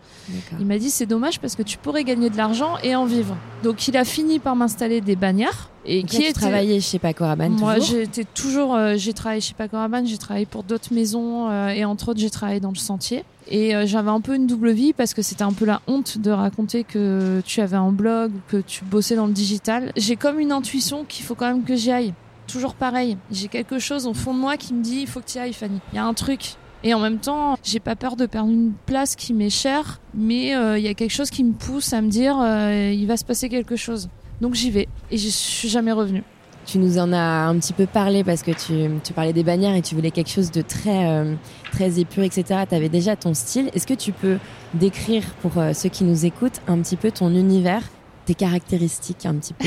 [0.61, 3.37] Il m'a dit c'est dommage parce que tu pourrais gagner de l'argent et en vivre.
[3.63, 7.25] Donc il a fini par m'installer des bannières et Donc qui était travaillais chez Paco
[7.25, 11.49] Rabanne moi j'étais toujours euh, j'ai travaillé chez Paco Rabanne, j'ai travaillé pour d'autres maisons
[11.51, 14.47] euh, et entre autres j'ai travaillé dans le sentier et euh, j'avais un peu une
[14.47, 17.93] double vie parce que c'était un peu la honte de raconter que tu avais un
[17.93, 19.93] blog ou que tu bossais dans le digital.
[19.97, 22.15] J'ai comme une intuition qu'il faut quand même que j'y aille.
[22.47, 25.27] Toujours pareil, j'ai quelque chose au fond de moi qui me dit il faut que
[25.27, 25.81] tu y ailles Fanny.
[25.93, 28.73] Il y a un truc et en même temps, j'ai pas peur de perdre une
[28.87, 32.01] place qui m'est chère, mais euh, il y a quelque chose qui me pousse à
[32.01, 34.09] me dire euh, il va se passer quelque chose.
[34.41, 36.23] Donc j'y vais et je suis jamais revenue.
[36.71, 39.75] Tu nous en as un petit peu parlé parce que tu, tu parlais des bannières
[39.75, 41.35] et tu voulais quelque chose de très, euh,
[41.73, 42.65] très épuré, etc.
[42.69, 43.71] Tu avais déjà ton style.
[43.73, 44.37] Est-ce que tu peux
[44.75, 47.81] décrire pour euh, ceux qui nous écoutent un petit peu ton univers,
[48.27, 49.67] tes caractéristiques un petit peu?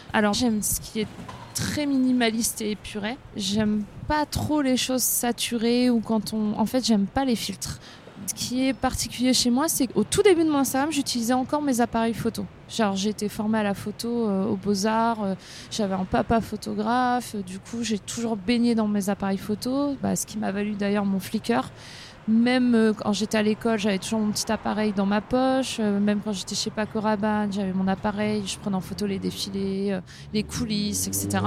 [0.14, 1.06] Alors j'aime ce qui est
[1.54, 3.18] très minimaliste et épuré.
[3.36, 6.58] J'aime pas trop les choses saturées ou quand on...
[6.58, 7.78] En fait, j'aime pas les filtres.
[8.26, 11.62] Ce qui est particulier chez moi, c'est qu'au tout début de mon Instagram, j'utilisais encore
[11.62, 12.46] mes appareils photo.
[12.68, 15.34] Genre, j'ai été formée à la photo euh, aux Beaux-Arts, euh,
[15.70, 20.16] j'avais un papa photographe, euh, du coup, j'ai toujours baigné dans mes appareils photo, bah,
[20.16, 21.70] ce qui m'a valu d'ailleurs mon Flickr.
[22.28, 25.78] Même euh, quand j'étais à l'école, j'avais toujours mon petit appareil dans ma poche.
[25.80, 28.44] Euh, même quand j'étais chez Paco Rabanne, j'avais mon appareil.
[28.46, 30.00] Je prenais en photo les défilés, euh,
[30.32, 31.44] les coulisses, etc.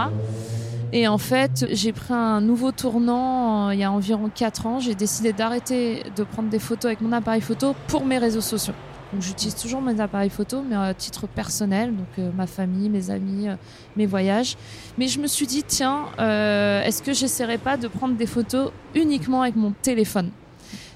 [0.92, 4.80] Et en fait, j'ai pris un nouveau tournant il y a environ 4 ans.
[4.80, 8.74] J'ai décidé d'arrêter de prendre des photos avec mon appareil photo pour mes réseaux sociaux.
[9.14, 13.12] Donc j'utilise toujours mes appareils photo, mais à titre personnel, donc euh, ma famille, mes
[13.12, 13.56] amis, euh,
[13.96, 14.58] mes voyages.
[14.98, 18.72] Mais je me suis dit, tiens, euh, est-ce que j'essaierais pas de prendre des photos
[18.94, 20.32] uniquement avec mon téléphone?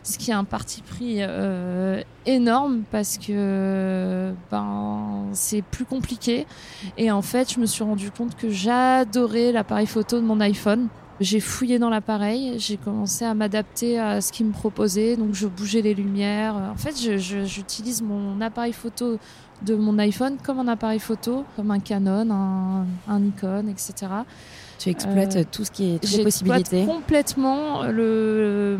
[0.04, 6.46] Ce qui est un parti pris euh, énorme parce que ben c'est plus compliqué.
[6.98, 10.88] Et en fait je me suis rendu compte que j'adorais l'appareil photo de mon iPhone.
[11.20, 15.48] J'ai fouillé dans l'appareil j'ai commencé à m'adapter à ce qu'il me proposait donc je
[15.48, 16.56] bougeais les lumières.
[16.56, 16.96] En fait
[17.46, 19.20] j'utilise mon appareil photo
[19.62, 23.94] de mon iPhone comme un appareil photo comme un Canon un, un Nikon etc
[24.80, 26.86] Tu exploites Euh, tout ce qui est toutes les possibilités.
[26.86, 28.80] complètement le, le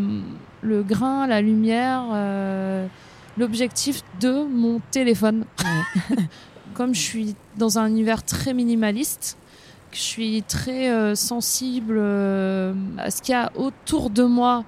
[0.64, 2.06] grain, la lumière.
[2.14, 2.88] euh,
[3.40, 5.46] l'objectif de mon téléphone.
[6.74, 9.38] Comme je suis dans un univers très minimaliste,
[9.90, 14.64] que je suis très euh, sensible euh, à ce qu'il y a autour de moi,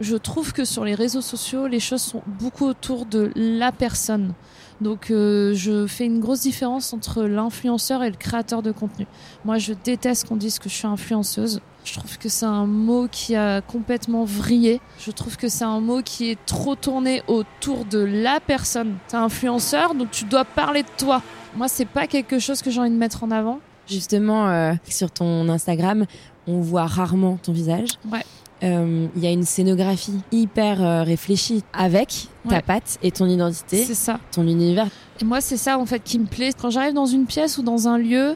[0.00, 4.34] je trouve que sur les réseaux sociaux, les choses sont beaucoup autour de la personne.
[4.82, 9.06] Donc euh, je fais une grosse différence entre l'influenceur et le créateur de contenu.
[9.44, 11.60] Moi, je déteste qu'on dise que je suis influenceuse.
[11.86, 14.80] Je trouve que c'est un mot qui a complètement vrillé.
[14.98, 18.96] Je trouve que c'est un mot qui est trop tourné autour de la personne.
[19.06, 21.22] T'es influenceur, donc tu dois parler de toi.
[21.56, 23.60] Moi, c'est pas quelque chose que j'ai envie de mettre en avant.
[23.86, 26.06] Justement, euh, sur ton Instagram,
[26.48, 27.90] on voit rarement ton visage.
[28.10, 28.24] Ouais.
[28.64, 32.62] Euh, Il y a une scénographie hyper euh, réfléchie avec ta Ouais.
[32.62, 34.18] patte et ton identité, C'est ça.
[34.32, 34.88] ton univers.
[35.20, 36.50] Et moi, c'est ça en fait qui me plaît.
[36.60, 38.34] Quand j'arrive dans une pièce ou dans un lieu,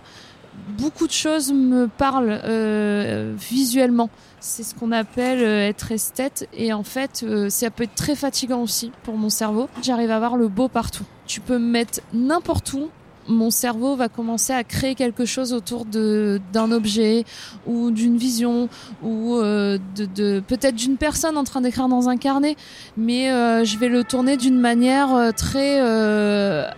[0.78, 4.10] beaucoup de choses me parlent euh, visuellement.
[4.40, 6.48] C'est ce qu'on appelle euh, être esthète.
[6.54, 9.68] Et en fait, euh, ça peut être très fatigant aussi pour mon cerveau.
[9.82, 11.04] J'arrive à voir le beau partout.
[11.26, 12.88] Tu peux me mettre n'importe où.
[13.28, 17.24] Mon cerveau va commencer à créer quelque chose autour d'un objet
[17.66, 18.68] ou d'une vision
[19.02, 22.56] ou euh, de, de peut-être d'une personne en train d'écrire dans un carnet,
[22.96, 25.80] mais je vais le tourner d'une manière très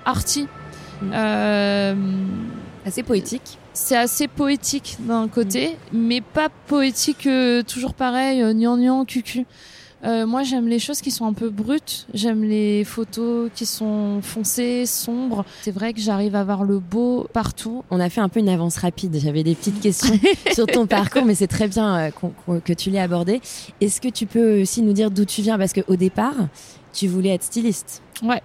[0.05, 0.47] arty.
[1.13, 1.95] Euh,
[2.85, 3.59] Assez poétique.
[3.75, 9.47] C'est assez poétique d'un côté, mais pas poétique euh, toujours pareil, euh, gnangnan, cucu.
[10.05, 12.07] Euh, moi, j'aime les choses qui sont un peu brutes.
[12.13, 15.45] J'aime les photos qui sont foncées, sombres.
[15.63, 17.85] C'est vrai que j'arrive à voir le beau partout.
[17.91, 19.17] On a fait un peu une avance rapide.
[19.21, 20.19] J'avais des petites questions
[20.53, 22.11] sur ton parcours, mais c'est très bien
[22.49, 23.41] euh, que tu l'aies abordé.
[23.81, 25.57] Est-ce que tu peux aussi nous dire d'où tu viens?
[25.57, 26.35] Parce qu'au départ,
[26.93, 28.03] tu voulais être styliste.
[28.23, 28.43] Ouais.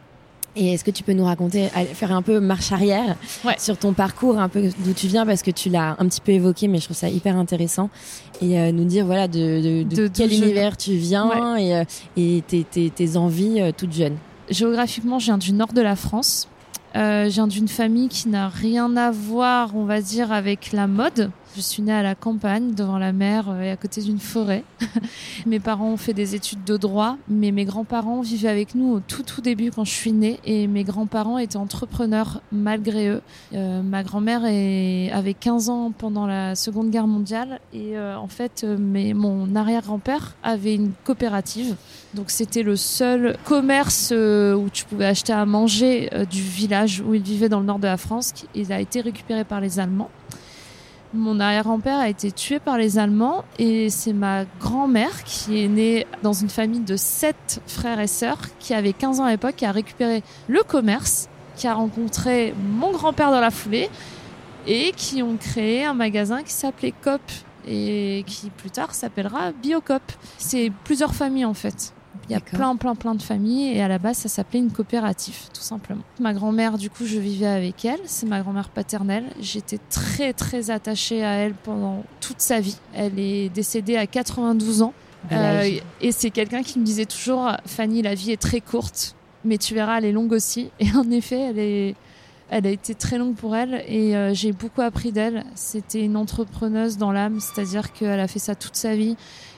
[0.60, 3.16] Et est-ce que tu peux nous raconter, faire un peu marche arrière
[3.46, 3.56] Ouais.
[3.60, 6.32] sur ton parcours, un peu d'où tu viens, parce que tu l'as un petit peu
[6.32, 7.90] évoqué, mais je trouve ça hyper intéressant.
[8.42, 11.56] Et euh, nous dire voilà de, de, de De- d'où quel je- univers tu viens
[11.58, 11.84] et, euh,
[12.18, 14.18] et tes, tes, tes envies euh, toutes jeunes.
[14.50, 16.48] Géographiquement, je viens du nord de la France.
[16.96, 20.88] Euh, je viens d'une famille qui n'a rien à voir, on va dire, avec la
[20.88, 21.32] mode.
[21.56, 24.64] Je suis née à la campagne, devant la mer euh, et à côté d'une forêt.
[25.46, 29.00] mes parents ont fait des études de droit, mais mes grands-parents vivaient avec nous au
[29.00, 30.40] tout tout début quand je suis née.
[30.46, 33.22] Et mes grands-parents étaient entrepreneurs malgré eux.
[33.54, 37.60] Euh, ma grand-mère avait 15 ans pendant la Seconde Guerre mondiale.
[37.74, 41.76] Et en fait, mon arrière-grand-père avait une coopérative.
[42.18, 47.04] Donc c'était le seul commerce euh, où tu pouvais acheter à manger euh, du village
[47.06, 48.34] où il vivait dans le nord de la France.
[48.56, 50.10] Il a été récupéré par les Allemands.
[51.14, 56.08] Mon arrière-grand-père a été tué par les Allemands et c'est ma grand-mère qui est née
[56.24, 59.66] dans une famille de sept frères et sœurs qui avait 15 ans à l'époque qui
[59.66, 63.92] a récupéré le commerce, qui a rencontré mon grand-père dans la foulée
[64.66, 67.22] et qui ont créé un magasin qui s'appelait Cop
[67.68, 70.02] et qui plus tard s'appellera Biocop.
[70.40, 71.94] C'est plusieurs familles en fait.
[72.30, 74.72] Il y a plein, plein, plein de familles et à la base, ça s'appelait une
[74.72, 76.04] coopérative, tout simplement.
[76.20, 78.00] Ma grand-mère, du coup, je vivais avec elle.
[78.06, 79.26] C'est ma grand-mère paternelle.
[79.40, 82.78] J'étais très, très attachée à elle pendant toute sa vie.
[82.94, 84.94] Elle est décédée à 92 ans.
[85.32, 85.70] Euh,
[86.02, 89.74] et c'est quelqu'un qui me disait toujours, Fanny, la vie est très courte, mais tu
[89.74, 90.70] verras, elle est longue aussi.
[90.80, 91.96] Et en effet, elle est,
[92.50, 95.44] elle a été très longue pour elle et euh, j'ai beaucoup appris d'elle.
[95.56, 99.18] C'était une entrepreneuse dans l'âme, c'est-à-dire qu'elle a fait ça toute sa vie.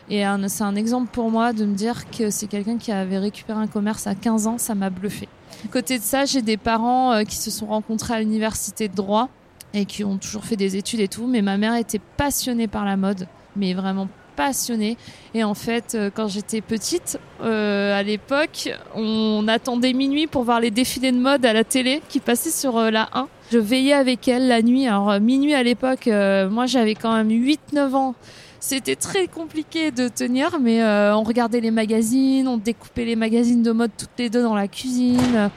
[0.09, 3.59] Et c'est un exemple pour moi de me dire que c'est quelqu'un qui avait récupéré
[3.59, 5.27] un commerce à 15 ans, ça m'a bluffé.
[5.71, 9.29] Côté de ça, j'ai des parents euh, qui se sont rencontrés à l'université de droit
[9.73, 12.85] et qui ont toujours fait des études et tout, mais ma mère était passionnée par
[12.85, 14.97] la mode, mais vraiment passionnée.
[15.35, 20.59] Et en fait, euh, quand j'étais petite, euh, à l'époque, on attendait minuit pour voir
[20.59, 23.27] les défilés de mode à la télé qui passaient sur la 1.
[23.51, 24.87] Je veillais avec elle la nuit.
[24.87, 28.15] Alors, minuit à l'époque, moi j'avais quand même 8-9 ans.
[28.59, 33.63] C'était très compliqué de tenir, mais euh, on regardait les magazines, on découpait les magazines
[33.63, 35.49] de mode toutes les deux dans la cuisine.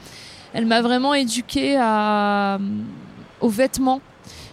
[0.53, 2.59] Elle m'a vraiment éduquée à,
[3.41, 3.99] aux vêtements,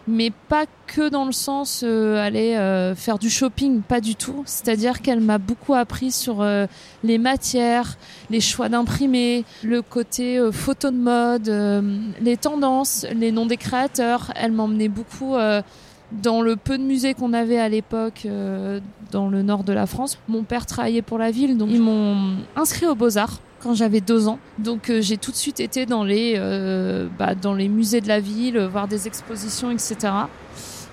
[0.09, 4.43] mais pas que dans le sens euh, aller euh, faire du shopping, pas du tout.
[4.47, 6.67] C'est-à-dire qu'elle m'a beaucoup appris sur euh,
[7.05, 7.99] les matières,
[8.31, 13.59] les choix d'imprimés, le côté euh, photo de mode, euh, les tendances, les noms des
[13.59, 14.33] créateurs.
[14.35, 15.63] Elle m'emmenait beaucoup euh,
[16.13, 19.87] dans le peu de musées qu'on avait à l'époque euh, dans le nord de la
[19.87, 20.19] France.
[20.29, 24.29] Mon père travaillait pour la ville, donc ils m'ont inscrit aux Beaux-Arts quand j'avais deux
[24.29, 24.39] ans.
[24.59, 28.09] Donc euh, j'ai tout de suite été dans les, euh, bah, dans les musées de
[28.09, 29.97] la ville, euh, voir des expositions, etc.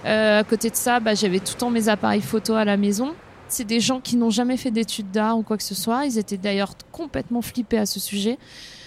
[0.06, 2.78] Euh, à côté de ça, bah, j'avais tout le temps mes appareils photo à la
[2.78, 3.14] maison.
[3.50, 6.06] C'est des gens qui n'ont jamais fait d'études d'art ou quoi que ce soit.
[6.06, 8.38] Ils étaient d'ailleurs complètement flippés à ce sujet.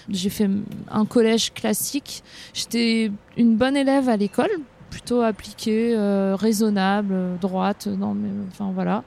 [0.09, 0.49] J'ai fait
[0.89, 2.23] un collège classique.
[2.53, 4.51] J'étais une bonne élève à l'école,
[4.91, 7.87] plutôt appliquée, euh, raisonnable, euh, droite.
[7.87, 9.03] Non, mais enfin voilà.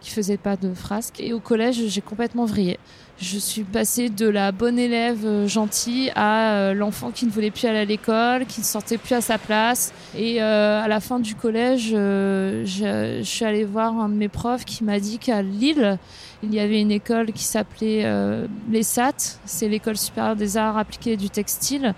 [0.00, 1.20] qui faisait pas de frasques.
[1.20, 2.78] Et au collège, j'ai complètement vrillé.
[3.20, 7.50] Je suis passée de la bonne élève euh, gentille à euh, l'enfant qui ne voulait
[7.50, 9.92] plus aller à l'école, qui ne sortait plus à sa place.
[10.16, 14.64] Et euh, à la fin du collège, je, suis allée voir un de mes profs
[14.64, 15.98] qui m'a dit qu'à Lille,
[16.42, 21.18] il y avait une école qui s'appelait euh, l'ESAT, c'est l'école supérieure des arts appliqués
[21.18, 21.94] du textile,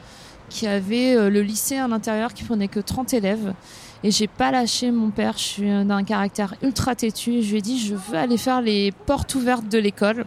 [0.52, 3.54] qui avait le lycée à l'intérieur qui prenait que 30 élèves.
[4.04, 7.42] Et j'ai pas lâché mon père, je suis d'un caractère ultra têtu.
[7.42, 10.26] Je lui ai dit, je veux aller faire les portes ouvertes de l'école.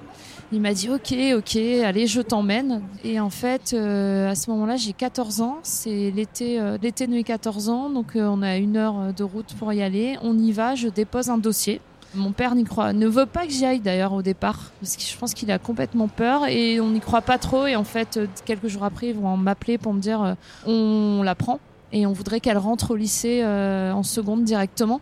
[0.52, 2.82] Il m'a dit ok, ok, allez, je t'emmène.
[3.04, 5.58] Et en fait, euh, à ce moment-là, j'ai 14 ans.
[5.64, 9.24] C'est l'été, euh, l'été de mes 14 ans, donc euh, on a une heure de
[9.24, 10.18] route pour y aller.
[10.22, 11.82] On y va, je dépose un dossier.
[12.16, 15.04] Mon père n'y croit, ne veut pas que j'y aille d'ailleurs au départ, parce que
[15.04, 17.68] je pense qu'il a complètement peur et on n'y croit pas trop.
[17.68, 21.60] Et en fait, quelques jours après, ils vont m'appeler pour me dire on la prend
[21.92, 25.02] et on voudrait qu'elle rentre au lycée en seconde directement.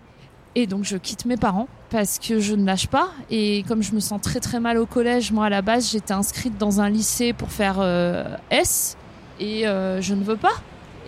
[0.56, 3.10] Et donc je quitte mes parents parce que je ne lâche pas.
[3.32, 6.14] Et comme je me sens très très mal au collège, moi à la base j'étais
[6.14, 8.98] inscrite dans un lycée pour faire euh, S
[9.40, 10.54] et euh, je ne veux pas.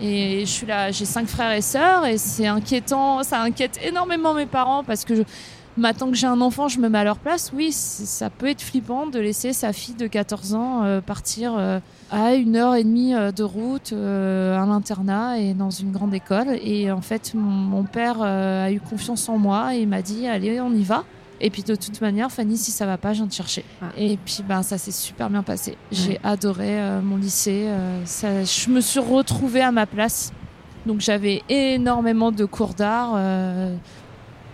[0.00, 4.34] Et je suis là, j'ai cinq frères et sœurs et c'est inquiétant, ça inquiète énormément
[4.34, 5.22] mes parents parce que je,
[5.76, 7.52] Maintenant que j'ai un enfant, je me mets à leur place.
[7.54, 11.80] Oui, ça peut être flippant de laisser sa fille de 14 ans euh, partir euh,
[12.10, 16.58] à une heure et demie euh, de route à l'internat et dans une grande école.
[16.62, 20.72] Et en fait, mon, père a eu confiance en moi et m'a dit allez, on
[20.72, 21.04] y va.
[21.42, 23.62] Et puis de toute manière, Fanny, si ça va pas, je viens te chercher.
[23.98, 25.76] Et puis ben ça s'est super bien passé.
[25.92, 27.68] J'ai adoré mon lycée.
[28.06, 30.32] Ça, je me suis retrouvée à ma place.
[30.86, 33.18] Donc j'avais énormément de cours d'art.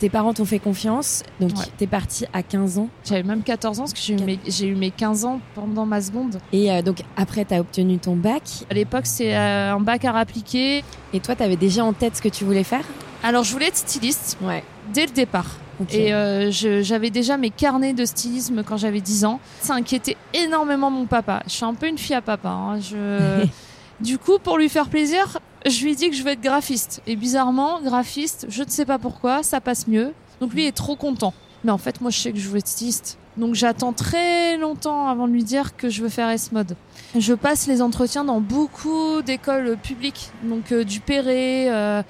[0.02, 2.88] Tes parents t'ont fait confiance, donc tu t'es partie à 15 ans.
[3.04, 5.86] J'avais même 14 ans parce que j'ai eu, mes, j'ai eu mes 15 ans pendant
[5.86, 6.40] ma seconde.
[6.52, 8.42] Et euh, donc après, tu as obtenu ton bac.
[8.68, 10.82] À l'époque, c'est euh, un bac à appliquer.
[11.12, 12.84] Et toi, tu avais déjà en tête ce que tu voulais faire?
[13.22, 14.64] Alors, je voulais être styliste ouais.
[14.92, 15.56] dès le départ.
[15.92, 19.38] Et euh, j'avais déjà mes carnets de stylisme quand j'avais 10 ans.
[19.60, 21.44] Ça inquiétait énormément mon papa.
[21.46, 22.48] Je suis un peu une fille à papa.
[22.48, 22.80] Hein.
[22.80, 23.46] Je...
[24.00, 27.02] du coup, pour lui faire plaisir, je lui dis que je veux être graphiste.
[27.06, 30.12] Et bizarrement, graphiste, je ne sais pas pourquoi, ça passe mieux.
[30.40, 31.34] Donc lui est trop content.
[31.64, 33.18] Mais en fait, moi, je sais que je veux être styliste.
[33.36, 36.76] Donc j'attends très longtemps avant de lui dire que je veux faire S-Mode.
[37.18, 41.70] Je passe les entretiens dans beaucoup d'écoles publiques, donc euh, du Perret.
[41.70, 42.02] Euh,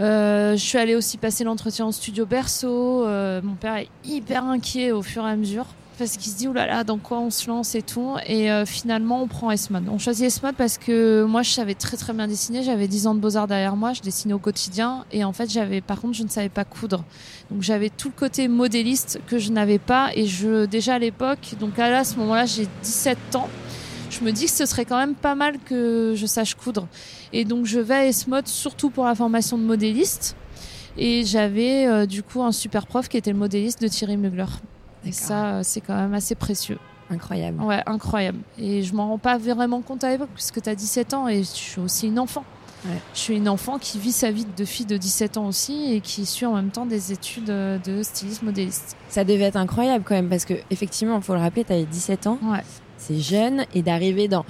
[0.00, 3.06] euh, je suis allée aussi passer l'entretien au studio Berceau.
[3.06, 5.66] mon père est hyper inquiet au fur et à mesure
[5.98, 9.22] parce qu'il se dit oulala dans quoi on se lance et tout et euh, finalement
[9.22, 9.84] on prend S-Mode.
[9.90, 13.14] On choisit S-Mode parce que moi je savais très très bien dessiner, j'avais 10 ans
[13.14, 16.22] de beaux-arts derrière moi, je dessinais au quotidien et en fait j'avais par contre je
[16.22, 17.04] ne savais pas coudre.
[17.50, 21.54] Donc j'avais tout le côté modéliste que je n'avais pas et je déjà à l'époque
[21.58, 23.48] donc à, là, à ce moment-là j'ai 17 ans.
[24.10, 26.86] Je me dis que ce serait quand même pas mal que je sache coudre.
[27.32, 30.36] Et donc je vais à S-Mode surtout pour la formation de modéliste.
[30.98, 34.46] Et j'avais euh, du coup un super prof qui était le modéliste de Thierry Mugler.
[35.06, 36.78] Et ça, c'est quand même assez précieux.
[37.10, 37.62] Incroyable.
[37.62, 38.38] Ouais, incroyable.
[38.58, 41.38] Et je m'en rends pas vraiment compte à l'époque, puisque tu as 17 ans et
[41.38, 42.44] je suis aussi une enfant.
[43.14, 46.00] Je suis une enfant qui vit sa vie de fille de 17 ans aussi et
[46.00, 48.96] qui suit en même temps des études de styliste modéliste.
[49.08, 51.84] Ça devait être incroyable quand même parce que effectivement, il faut le rappeler, tu avais
[51.84, 52.38] 17 ans.
[52.44, 52.62] Ouais.
[52.96, 54.44] C'est jeune et d'arriver dans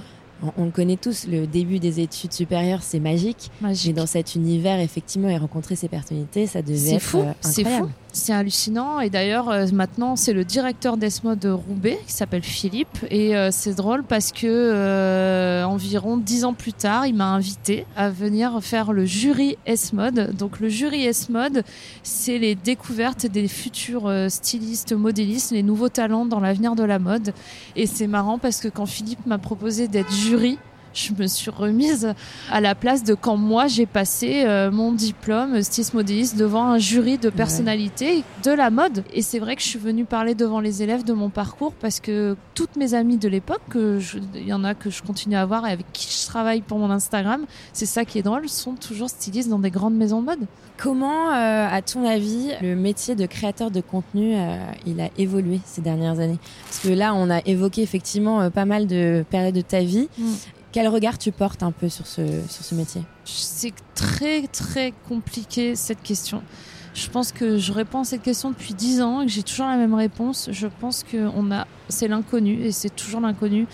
[0.57, 3.49] on, le connaît tous, le début des études supérieures, c'est magique.
[3.59, 3.87] magique.
[3.87, 7.19] Mais dans cet univers, effectivement, et rencontrer ces personnalités, ça devait être fou.
[7.19, 7.89] Euh, c'est fou.
[8.17, 8.99] C'est hallucinant.
[8.99, 12.97] Et d'ailleurs, euh, maintenant, c'est le directeur d'ESMO de Roubaix qui s'appelle Philippe.
[13.11, 18.09] Et euh, c'est drôle parce que environ dix ans plus tard, il m'a invité à
[18.09, 20.35] venir faire le jury S-Mode.
[20.35, 21.63] Donc le jury S-Mode,
[22.01, 27.33] c'est les découvertes des futurs stylistes, modélistes, les nouveaux talents dans l'avenir de la mode.
[27.75, 30.57] Et c'est marrant parce que quand Philippe m'a proposé d'être jury,
[30.97, 32.13] je me suis remise
[32.51, 36.77] à la place de quand moi j'ai passé euh, mon diplôme styliste modéliste devant un
[36.79, 39.03] jury de personnalités de la mode.
[39.13, 41.99] Et c'est vrai que je suis venue parler devant les élèves de mon parcours parce
[41.99, 45.67] que toutes mes amies de l'époque, il y en a que je continue à voir
[45.67, 49.09] et avec qui je travaille pour mon Instagram, c'est ça qui est drôle, sont toujours
[49.09, 50.47] stylistes dans des grandes maisons de mode.
[50.77, 55.59] Comment, euh, à ton avis, le métier de créateur de contenu, euh, il a évolué
[55.65, 56.37] ces dernières années?
[56.65, 60.07] Parce que là, on a évoqué effectivement pas mal de périodes de ta vie.
[60.17, 60.33] Mm.
[60.77, 63.01] Quel regard tu portes un peu sur ce, sur ce métier?
[63.25, 66.43] C'est très très compliqué cette question.
[66.93, 69.65] Je pense que je réponds à cette question depuis dix ans et que j'ai toujours
[69.65, 70.49] la même réponse.
[70.51, 73.65] Je pense que on a, c'est l'inconnu et c'est toujours l'inconnu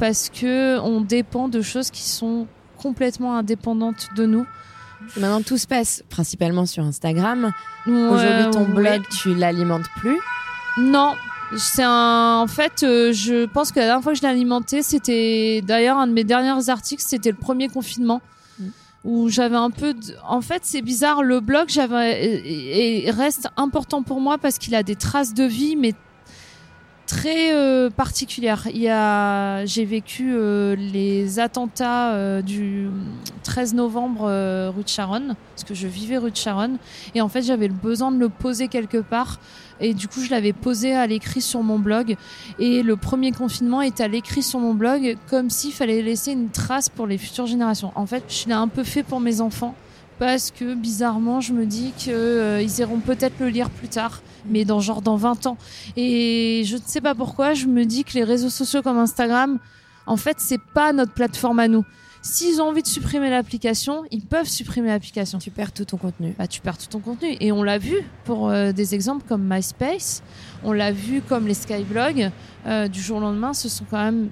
[0.00, 4.44] parce que on dépend de choses qui sont complètement indépendantes de nous.
[5.16, 7.52] Maintenant, tout se passe principalement sur Instagram.
[7.86, 10.18] Aujourd'hui, ton blog, tu l'alimentes plus?
[10.76, 11.14] Non,
[11.56, 14.82] c'est un, en fait, euh, je pense que la dernière fois que je l'ai alimenté,
[14.82, 18.20] c'était d'ailleurs un de mes derniers articles, c'était le premier confinement.
[18.58, 18.68] Mm.
[19.04, 20.14] où j'avais un peu de...
[20.26, 24.74] en fait c'est bizarre le blog j'avais et, et reste important pour moi parce qu'il
[24.74, 25.94] a des traces de vie mais
[27.08, 28.68] très euh, particulière.
[28.72, 32.88] Il y a, j'ai vécu euh, les attentats euh, du
[33.42, 34.26] 13 novembre
[34.68, 36.76] rue de Charonne, parce que je vivais rue de Charonne,
[37.14, 39.40] et en fait j'avais le besoin de le poser quelque part,
[39.80, 42.16] et du coup je l'avais posé à l'écrit sur mon blog,
[42.58, 46.50] et le premier confinement est à l'écrit sur mon blog, comme s'il fallait laisser une
[46.50, 47.90] trace pour les futures générations.
[47.94, 49.74] En fait, je l'ai un peu fait pour mes enfants
[50.18, 54.64] parce que bizarrement, je me dis qu'ils euh, iront peut-être le lire plus tard, mais
[54.64, 55.56] dans genre dans 20 ans.
[55.96, 59.58] Et je ne sais pas pourquoi, je me dis que les réseaux sociaux comme Instagram,
[60.06, 61.84] en fait, c'est pas notre plateforme à nous.
[62.20, 65.38] S'ils ont envie de supprimer l'application, ils peuvent supprimer l'application.
[65.38, 66.34] Tu perds tout ton contenu.
[66.36, 67.36] Bah, tu perds tout ton contenu.
[67.40, 70.22] Et on l'a vu pour euh, des exemples comme MySpace,
[70.64, 72.30] on l'a vu comme les Skyblogs.
[72.66, 74.30] Euh, du jour au lendemain, ce sont quand même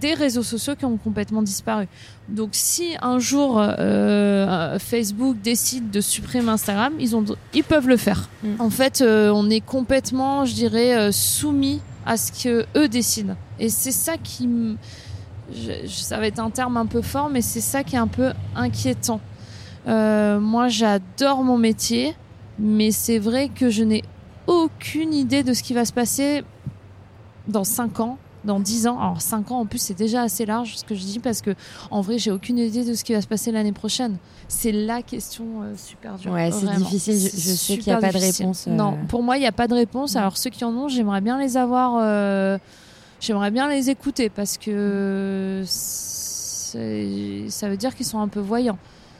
[0.00, 1.86] des réseaux sociaux qui ont complètement disparu.
[2.28, 7.96] Donc si un jour euh, Facebook décide de supprimer Instagram, ils, ont, ils peuvent le
[7.96, 8.28] faire.
[8.42, 8.48] Mm.
[8.58, 13.36] En fait, euh, on est complètement, je dirais, euh, soumis à ce que eux décident.
[13.58, 14.48] Et c'est ça qui,
[15.86, 18.32] ça va être un terme un peu fort, mais c'est ça qui est un peu
[18.56, 19.20] inquiétant.
[19.86, 22.14] moi, j'adore mon métier,
[22.58, 24.02] mais c'est vrai que je n'ai
[24.46, 26.42] aucune idée de ce qui va se passer
[27.48, 28.98] dans 5 ans, dans 10 ans.
[28.98, 31.54] Alors 5 ans en plus c'est déjà assez large ce que je dis parce que
[31.90, 34.16] en vrai j'ai aucune idée de ce qui va se passer l'année prochaine.
[34.48, 36.32] C'est la question euh, super dure.
[36.32, 37.14] Ouais, c'est difficile.
[37.14, 38.66] Je, sais qu'il n'y a pas de réponse.
[38.66, 38.72] Euh.
[38.72, 40.16] Non, pour moi il n'y a pas de réponse.
[40.16, 41.98] Alors ceux qui en ont, j'aimerais bien les avoir.
[42.00, 42.58] Euh,
[43.20, 48.78] j'aimerais bien les écouter parce que ça veut dire qu'ils sont un peu voyants.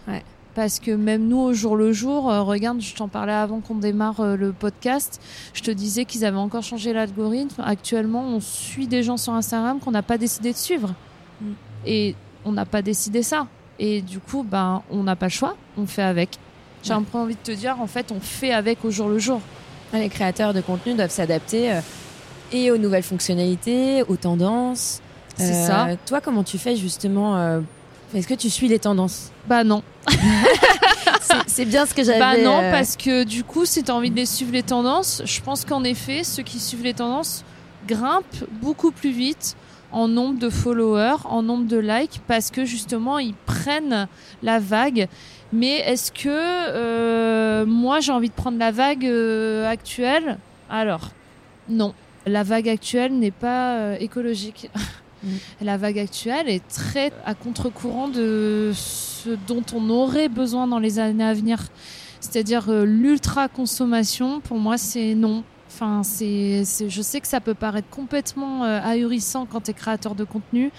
[0.09, 0.23] Ouais
[0.55, 3.77] parce que même nous au jour le jour, euh, regarde, je t'en parlais avant qu'on
[3.77, 5.21] démarre euh, le podcast,
[5.55, 7.63] je te disais qu'ils avaient encore changé l'algorithme.
[7.65, 10.95] Actuellement, on suit des gens sur Instagram qu'on n'a pas décidé de suivre.
[11.41, 11.53] Mm.
[11.87, 13.47] Et on n'a pas décidé ça.
[13.79, 16.39] Et du coup, ben, on n'a pas le choix, on fait avec.
[16.83, 19.19] J'ai un peu envie de te dire, en fait, on fait avec au jour le
[19.19, 19.41] jour.
[19.93, 21.81] Les créateurs de contenu doivent s'adapter euh,
[22.53, 25.01] et aux nouvelles fonctionnalités, aux tendances.
[25.37, 25.89] C'est ça.
[26.07, 27.63] Toi, comment tu fais justement
[28.15, 29.83] est-ce que tu suis les tendances Bah non.
[31.47, 32.19] c'est bien ce que j'avais.
[32.19, 34.63] Bah non, euh, parce que du coup, si tu as envie de les suivre les
[34.63, 37.45] tendances, je pense qu'en effet, ceux qui suivent les tendances
[37.87, 39.57] grimpent beaucoup plus vite
[39.93, 44.09] en nombre de followers, en nombre de likes, parce que justement, ils prennent
[44.43, 45.09] la vague.
[45.53, 50.39] Mais est-ce que euh, moi, j'ai envie de prendre la vague euh, actuelle?
[50.69, 51.11] Alors,
[51.69, 51.95] non.
[52.27, 54.71] La vague actuelle n'est pas écologique.
[55.23, 55.29] Mm.
[55.63, 60.99] La vague actuelle est très à contre-courant de ce dont on aurait besoin dans les
[60.99, 61.61] années à venir.
[62.21, 65.43] C'est-à-dire euh, l'ultra-consommation, pour moi, c'est non.
[65.69, 70.15] Enfin, c'est, je sais que ça peut paraître complètement euh, ahurissant quand tu es créateur
[70.15, 70.73] de contenu,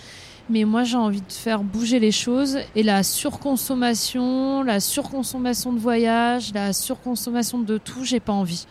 [0.50, 5.80] mais moi j'ai envie de faire bouger les choses et la surconsommation, la surconsommation de
[5.80, 8.68] voyage, la surconsommation de tout, j'ai pas envie.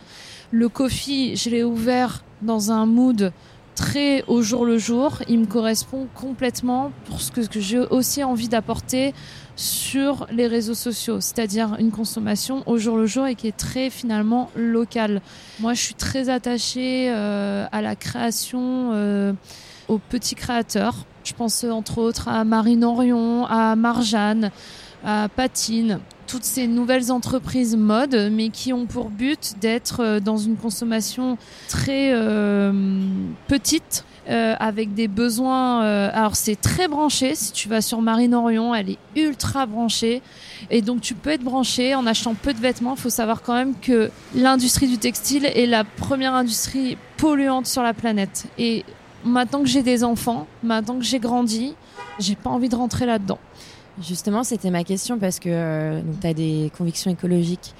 [0.51, 3.33] Le coffee, je l'ai ouvert dans un mood
[3.75, 5.19] très au jour le jour.
[5.27, 9.13] Il me correspond complètement pour ce que, j'ai aussi envie d'apporter
[9.55, 13.89] sur les réseaux sociaux, c'est-à-dire une consommation au jour le jour et qui est très
[13.89, 15.21] finalement locale.
[15.59, 19.33] Moi, je suis très attachée euh, à la création, euh,
[19.87, 21.05] aux petits créateurs.
[21.23, 24.51] Je pense entre autres à Marine Orion, à Marjane,
[25.05, 25.99] à Patine
[26.31, 31.37] toutes ces nouvelles entreprises mode, mais qui ont pour but d'être euh, dans une consommation
[31.67, 32.71] très euh,
[33.47, 34.05] petite.
[34.29, 35.81] Euh, avec des besoins.
[35.81, 37.33] alors c'est très branché.
[37.33, 40.21] Si tu vas sur Marine Orion, elle est ultra branchée.
[40.69, 42.93] Et donc tu peux être branché en achetant peu de vêtements.
[42.95, 47.81] Il faut savoir quand même que l'industrie du textile est la première industrie polluante sur
[47.81, 48.45] la planète.
[48.59, 48.85] Et
[49.25, 51.73] maintenant que j'ai des enfants, maintenant que j'ai grandi,
[52.19, 53.39] j'ai pas envie de rentrer là-dedans.
[54.01, 57.73] Justement, c'était ma question parce que euh, tu as des convictions écologiques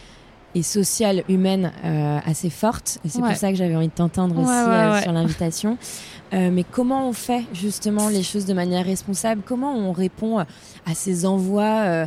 [0.54, 3.00] et sociales, humaines euh, assez fortes.
[3.06, 5.78] Et c'est pour ça que j'avais envie de t'entendre aussi euh, sur l'invitation.
[6.34, 9.42] mais comment on fait justement les choses de manière responsable?
[9.46, 12.06] Comment on répond à ces envois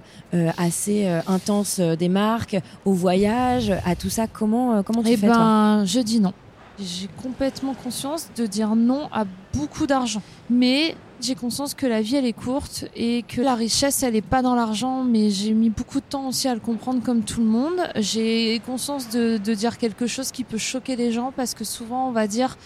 [0.58, 4.26] assez intenses des marques, au voyage, à tout ça?
[4.26, 6.34] Comment, comment tu eh fais ben, Je dis non.
[6.78, 9.24] J'ai complètement conscience de dire non à
[9.54, 10.22] beaucoup d'argent.
[10.50, 14.22] Mais j'ai conscience que la vie elle est courte et que la richesse elle est
[14.22, 17.40] pas dans l'argent mais j'ai mis beaucoup de temps aussi à le comprendre comme tout
[17.40, 17.80] le monde.
[17.96, 22.08] J'ai conscience de, de, dire quelque chose qui peut choquer les gens parce que souvent
[22.08, 22.58] on va dire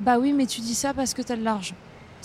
[0.00, 1.74] bah oui mais tu dis ça parce que tu as de l'argent.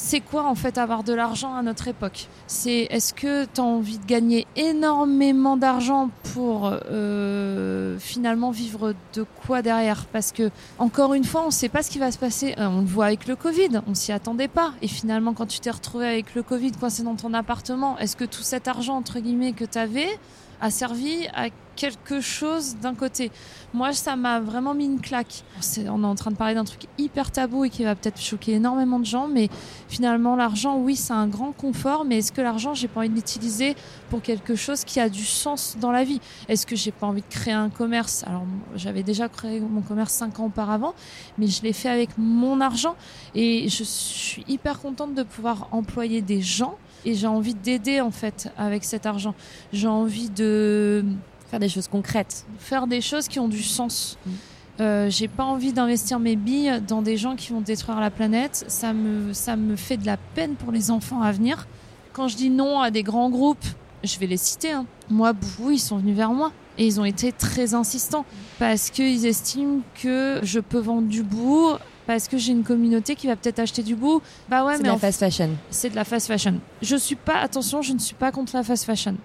[0.01, 2.29] C'est quoi en fait avoir de l'argent à notre époque?
[2.47, 9.25] C'est est-ce que tu as envie de gagner énormément d'argent pour euh, finalement vivre de
[9.45, 10.05] quoi derrière?
[10.05, 12.55] Parce que encore une fois, on ne sait pas ce qui va se passer.
[12.57, 14.71] Euh, on le voit avec le Covid, on s'y attendait pas.
[14.81, 18.23] Et finalement, quand tu t'es retrouvé avec le Covid coincé dans ton appartement, est-ce que
[18.23, 20.17] tout cet argent entre guillemets que tu avais
[20.61, 21.49] a servi à
[21.79, 23.31] quelque chose d'un côté.
[23.73, 25.43] Moi, ça m'a vraiment mis une claque.
[25.87, 28.53] on est en train de parler d'un truc hyper tabou et qui va peut-être choquer
[28.53, 29.47] énormément de gens, mais
[29.87, 33.15] finalement, l'argent, oui, c'est un grand confort, mais est-ce que l'argent, j'ai pas envie de
[33.15, 33.75] l'utiliser
[34.09, 36.19] pour quelque chose qui a du sens dans la vie?
[36.49, 38.25] Est-ce que j'ai pas envie de créer un commerce?
[38.27, 38.43] Alors,
[38.75, 40.93] j'avais déjà créé mon commerce cinq ans auparavant,
[41.37, 42.95] mais je l'ai fait avec mon argent
[43.35, 48.11] et je suis hyper contente de pouvoir employer des gens et j'ai envie d'aider en
[48.11, 49.35] fait avec cet argent.
[49.73, 51.03] J'ai envie de
[51.49, 54.17] faire des choses concrètes, faire des choses qui ont du sens.
[54.25, 54.31] Mm.
[54.79, 58.63] Euh, j'ai pas envie d'investir mes billes dans des gens qui vont détruire la planète.
[58.67, 61.67] Ça me, ça me fait de la peine pour les enfants à venir.
[62.13, 63.65] Quand je dis non à des grands groupes,
[64.03, 64.71] je vais les citer.
[64.71, 64.85] Hein.
[65.09, 68.25] Moi, Boubou, ils sont venus vers moi et ils ont été très insistants
[68.57, 71.73] parce qu'ils estiment que je peux vendre du bout
[72.09, 74.19] parce que j'ai une communauté qui va peut-être acheter du bout.
[74.49, 75.51] Bah ouais, c'est de la fast fashion.
[75.69, 76.55] C'est de la fast fashion.
[76.81, 79.15] Je suis pas, attention, je ne suis pas contre la fast fashion.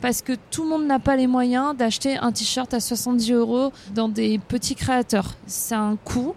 [0.00, 3.72] Parce que tout le monde n'a pas les moyens d'acheter un t-shirt à 70 euros
[3.94, 5.34] dans des petits créateurs.
[5.46, 6.34] C'est un coût.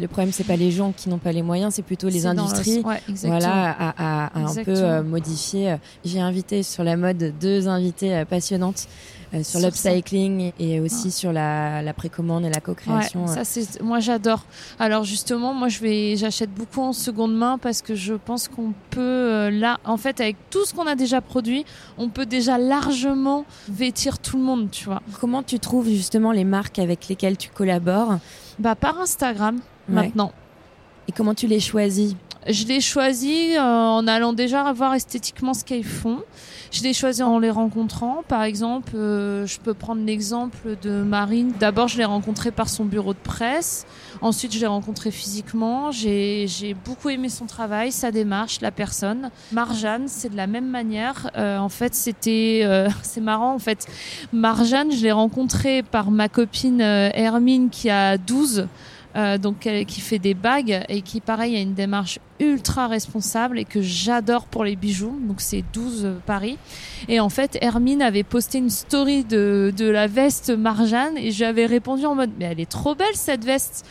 [0.00, 2.82] Le problème, c'est pas les gens qui n'ont pas les moyens, c'est plutôt les industries.
[3.22, 5.76] voilà, à, un peu euh, modifier.
[6.04, 8.88] J'ai invité sur la mode deux invitées euh, passionnantes
[9.34, 13.26] euh, sur, l'upcycling et aussi sur la, précommande et la co-création.
[13.26, 14.44] ça c'est, moi j'adore.
[14.78, 18.72] Alors justement, moi je vais, j'achète beaucoup en seconde main parce que je pense qu'on
[18.90, 21.64] peut là, en fait, avec tout ce qu'on a déjà produit,
[21.98, 25.02] on peut déjà largement vêtir tout le monde, tu vois.
[25.20, 28.18] Comment tu trouves justement les marques avec lesquelles tu collabores?
[28.58, 29.58] Bah par Instagram
[29.88, 30.32] maintenant.
[31.08, 32.14] Et comment tu les choisis?
[32.48, 36.20] Je les choisis euh, en allant déjà voir esthétiquement ce qu'elles font.
[36.70, 38.22] Je les choisis en les rencontrant.
[38.28, 41.52] Par exemple, euh, je peux prendre l'exemple de Marine.
[41.60, 43.86] D'abord, je l'ai rencontrée par son bureau de presse.
[44.22, 45.90] Ensuite, je l'ai rencontrée physiquement.
[45.90, 49.30] J'ai beaucoup aimé son travail, sa démarche, la personne.
[49.52, 51.30] Marjane, c'est de la même manière.
[51.36, 52.66] Euh, en fait, c'était,
[53.02, 53.52] c'est marrant.
[53.54, 53.86] En fait,
[54.32, 58.66] Marjane, je l'ai rencontrée par ma copine Hermine qui a 12
[59.16, 63.64] euh, donc qui fait des bagues et qui pareil a une démarche ultra responsable et
[63.64, 65.18] que j'adore pour les bijoux.
[65.26, 66.58] Donc c'est 12 euh, Paris.
[67.08, 71.66] Et en fait Hermine avait posté une story de, de la veste Marjane et j'avais
[71.66, 73.84] répondu en mode mais elle est trop belle cette veste.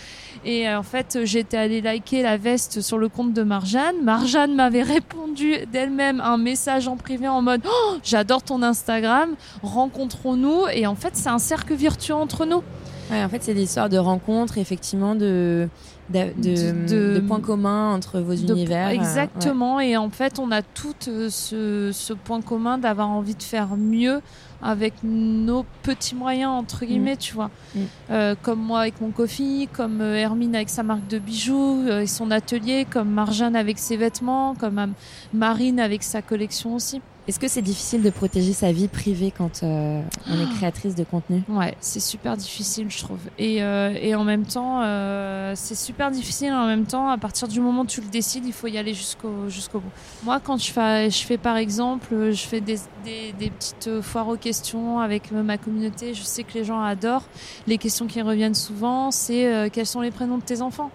[0.46, 4.02] Et euh, en fait j'étais allée liker la veste sur le compte de Marjane.
[4.02, 10.68] Marjane m'avait répondu d'elle-même un message en privé en mode oh, j'adore ton Instagram rencontrons-nous.
[10.74, 12.64] Et en fait c'est un cercle virtueux entre nous
[13.12, 15.68] en fait, c'est des histoires de rencontres, effectivement, de,
[16.10, 18.88] de, points communs entre vos univers.
[18.88, 19.80] Euh, exactement.
[19.80, 24.22] Et en fait, on a tout euh, ce, point commun d'avoir envie de faire mieux
[24.62, 27.20] avec nos petits moyens, entre guillemets, mm.
[27.20, 27.50] tu vois.
[27.76, 27.80] Mm.
[28.12, 32.30] Euh, comme moi avec mon coffee, comme Hermine avec sa marque de bijoux et son
[32.32, 34.94] atelier, comme Marjane avec ses vêtements, comme
[35.34, 37.02] Marine avec sa collection aussi.
[37.30, 41.04] Est-ce que c'est difficile de protéger sa vie privée quand euh, on est créatrice de
[41.04, 41.44] contenu?
[41.48, 43.20] Ouais, c'est super difficile, je trouve.
[43.38, 46.52] Et, euh, et en même temps, euh, c'est super difficile.
[46.52, 48.96] En même temps, à partir du moment où tu le décides, il faut y aller
[48.96, 49.92] jusqu'au jusqu'au bout.
[50.24, 54.28] Moi, quand je fais, je fais par exemple, je fais des, des, des petites foires
[54.28, 56.16] aux questions avec ma communauté.
[56.16, 57.26] Je sais que les gens adorent.
[57.68, 60.90] Les questions qui reviennent souvent, c'est quels sont les prénoms de tes enfants?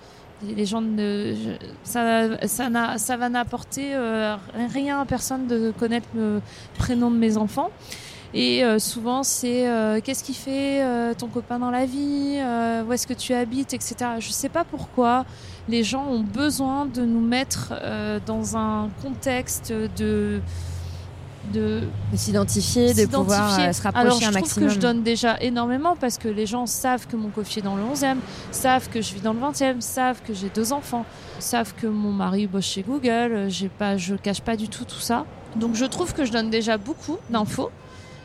[0.57, 1.35] Les gens ne,
[1.83, 4.37] ça, ça, va n'apporter euh,
[4.73, 6.41] rien à personne de connaître le
[6.79, 7.71] prénom de mes enfants.
[8.37, 10.83] Et euh, souvent, c'est euh, qu'est-ce qui fait
[11.17, 12.39] ton copain dans la vie,
[12.87, 13.95] où est-ce que tu habites, etc.
[14.19, 15.25] Je ne sais pas pourquoi
[15.69, 17.73] les gens ont besoin de nous mettre
[18.27, 20.41] dans un contexte de
[21.53, 21.83] de,
[22.15, 24.69] s'identifier, de pouvoir euh, se rapprocher Alors, je un maximum.
[24.69, 27.77] que je donne déjà énormément parce que les gens savent que mon coffre est dans
[27.77, 28.17] le 11e,
[28.51, 31.05] savent que je vis dans le 20e, savent que j'ai deux enfants,
[31.39, 35.01] savent que mon mari bosse chez Google, j'ai pas, je cache pas du tout tout
[35.01, 35.25] ça.
[35.57, 37.71] Donc je trouve que je donne déjà beaucoup d'infos.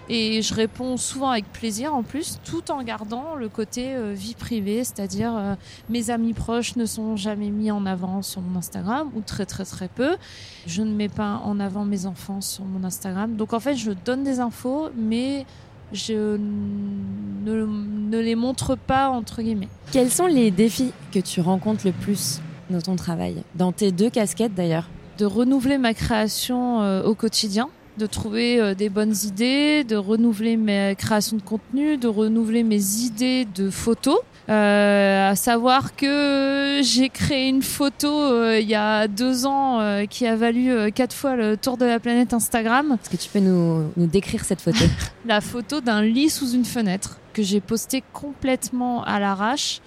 [0.09, 4.33] Et je réponds souvent avec plaisir en plus, tout en gardant le côté euh, vie
[4.33, 5.55] privée, c'est-à-dire euh,
[5.89, 9.65] mes amis proches ne sont jamais mis en avant sur mon Instagram, ou très très
[9.65, 10.17] très peu.
[10.65, 13.35] Je ne mets pas en avant mes enfants sur mon Instagram.
[13.35, 15.45] Donc en fait, je donne des infos, mais
[15.93, 19.69] je ne, ne les montre pas, entre guillemets.
[19.91, 22.41] Quels sont les défis que tu rencontres le plus
[22.71, 23.43] dans ton travail?
[23.55, 24.89] Dans tes deux casquettes d'ailleurs?
[25.19, 27.69] De renouveler ma création euh, au quotidien
[27.99, 33.45] de trouver des bonnes idées, de renouveler mes créations de contenu, de renouveler mes idées
[33.45, 34.19] de photos.
[34.49, 40.05] Euh, à savoir que j'ai créé une photo euh, il y a deux ans euh,
[40.05, 42.97] qui a valu quatre fois le tour de la planète Instagram.
[42.99, 44.83] Est-ce que tu peux nous, nous décrire cette photo?
[45.27, 49.81] La photo d'un lit sous une fenêtre que j'ai posté complètement à l'arrache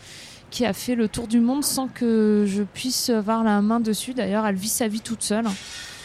[0.50, 4.14] qui a fait le tour du monde sans que je puisse avoir la main dessus.
[4.14, 5.46] D'ailleurs, elle vit sa vie toute seule.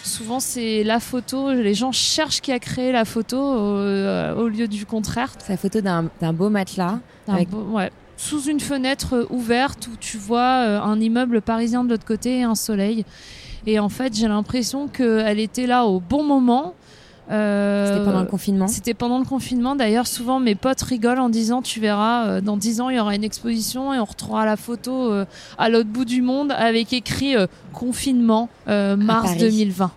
[0.07, 1.51] Souvent, c'est la photo.
[1.51, 5.33] Les gens cherchent qui a créé la photo au, lieu du contraire.
[5.37, 6.99] C'est la photo d'un beau matelas.
[7.27, 7.49] Avec...
[7.49, 11.89] Beau, ouais sous une fenêtre euh, ouverte où tu vois euh, un immeuble parisien de
[11.91, 13.05] l'autre côté et un soleil.
[13.65, 16.73] Et en fait, j'ai l'impression qu'elle était là au bon moment.
[17.29, 19.75] Euh, c'était pendant le confinement C'était pendant le confinement.
[19.75, 23.15] D'ailleurs, souvent mes potes rigolent en disant Tu verras, dans dix ans, il y aura
[23.15, 25.11] une exposition et on retrouvera la photo
[25.57, 27.35] à l'autre bout du monde avec écrit
[27.73, 29.91] Confinement, mars 2020.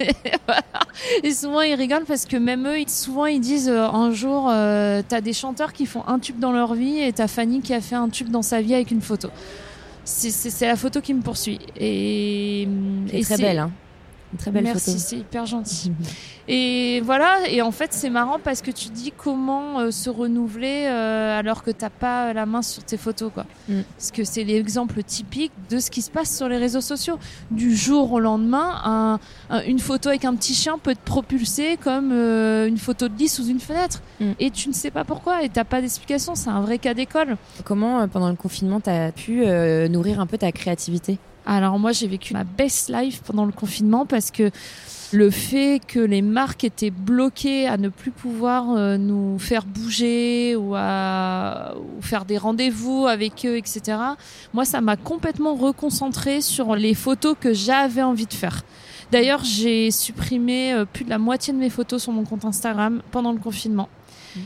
[1.22, 5.02] Et souvent ils rigolent parce que même eux, souvent ils disent euh, un jour, euh,
[5.06, 7.80] t'as des chanteurs qui font un tube dans leur vie et t'as Fanny qui a
[7.80, 9.28] fait un tube dans sa vie avec une photo.
[10.04, 11.58] C'est la photo qui me poursuit.
[11.76, 12.66] Et,
[13.12, 13.58] et très belle.
[13.58, 13.70] Hein.
[14.32, 15.92] Une très belle Merci, c'est hyper gentil.
[16.48, 20.86] et voilà, et en fait, c'est marrant parce que tu dis comment euh, se renouveler
[20.86, 23.46] euh, alors que t'as pas la main sur tes photos, quoi.
[23.68, 23.80] Mm.
[23.96, 27.18] Parce que c'est l'exemple typique de ce qui se passe sur les réseaux sociaux.
[27.50, 29.18] Du jour au lendemain,
[29.66, 33.28] une photo avec un petit chien peut te propulser comme euh, une photo de lit
[33.28, 34.02] sous une fenêtre.
[34.20, 34.32] Mm.
[34.40, 36.34] Et tu ne sais pas pourquoi et t'as pas d'explication.
[36.34, 37.36] C'est un vrai cas d'école.
[37.64, 39.46] Comment, pendant le confinement, t'as pu
[39.88, 41.18] nourrir un peu ta créativité?
[41.56, 44.50] Alors moi j'ai vécu ma best life pendant le confinement parce que
[45.12, 50.54] le fait que les marques étaient bloquées à ne plus pouvoir euh, nous faire bouger
[50.56, 53.98] ou à faire des rendez-vous avec eux, etc.
[54.52, 58.62] Moi, ça m'a complètement reconcentré sur les photos que j'avais envie de faire.
[59.10, 63.00] D'ailleurs, j'ai supprimé euh, plus de la moitié de mes photos sur mon compte Instagram
[63.10, 63.88] pendant le confinement.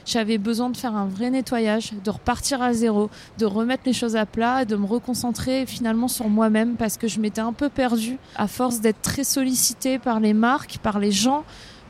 [0.04, 4.16] J'avais besoin de faire un vrai nettoyage, de repartir à zéro, de remettre les choses
[4.16, 8.18] à plat de me reconcentrer finalement sur moi-même parce que je m'étais un peu perdue
[8.36, 11.44] à force d'être très sollicitée par les marques, par les gens.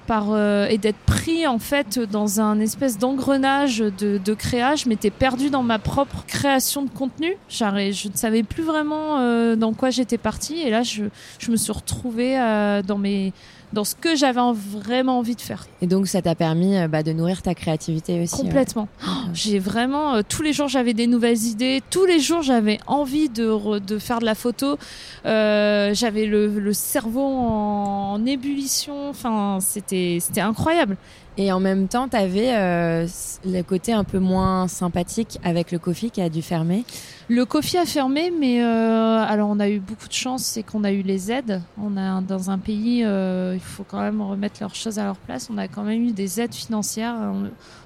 [0.09, 4.75] Par, euh, et d'être pris en fait dans un espèce d'engrenage de, de créa.
[4.75, 7.37] Je m'étais perdue dans ma propre création de contenu.
[7.49, 10.59] Je ne savais plus vraiment euh, dans quoi j'étais partie.
[10.59, 11.05] Et là, je,
[11.39, 13.33] je me suis retrouvée euh, dans mes
[13.73, 15.67] dans ce que j'avais vraiment envie de faire.
[15.81, 18.37] Et donc ça t'a permis euh, bah, de nourrir ta créativité aussi.
[18.37, 18.89] Complètement.
[19.33, 23.29] J'ai vraiment euh, tous les jours j'avais des nouvelles idées, tous les jours j'avais envie
[23.29, 24.79] de, de, faire de la photo.
[25.27, 29.09] Euh, j'avais le, le, cerveau en, en ébullition.
[29.11, 30.97] Enfin c'était c'était incroyable.
[31.39, 33.07] Et en même temps, tu avais euh,
[33.47, 36.85] le côté un peu moins sympathique avec le Kofi qui a dû fermer.
[37.29, 40.85] Le Kofi a fermé, mais euh, alors on a eu beaucoup de chance, c'est qu'on
[40.85, 41.63] a eu les aides.
[41.83, 45.49] On a dans un pays, euh, faut quand même remettre leurs choses à leur place.
[45.51, 47.17] On a quand même eu des aides financières.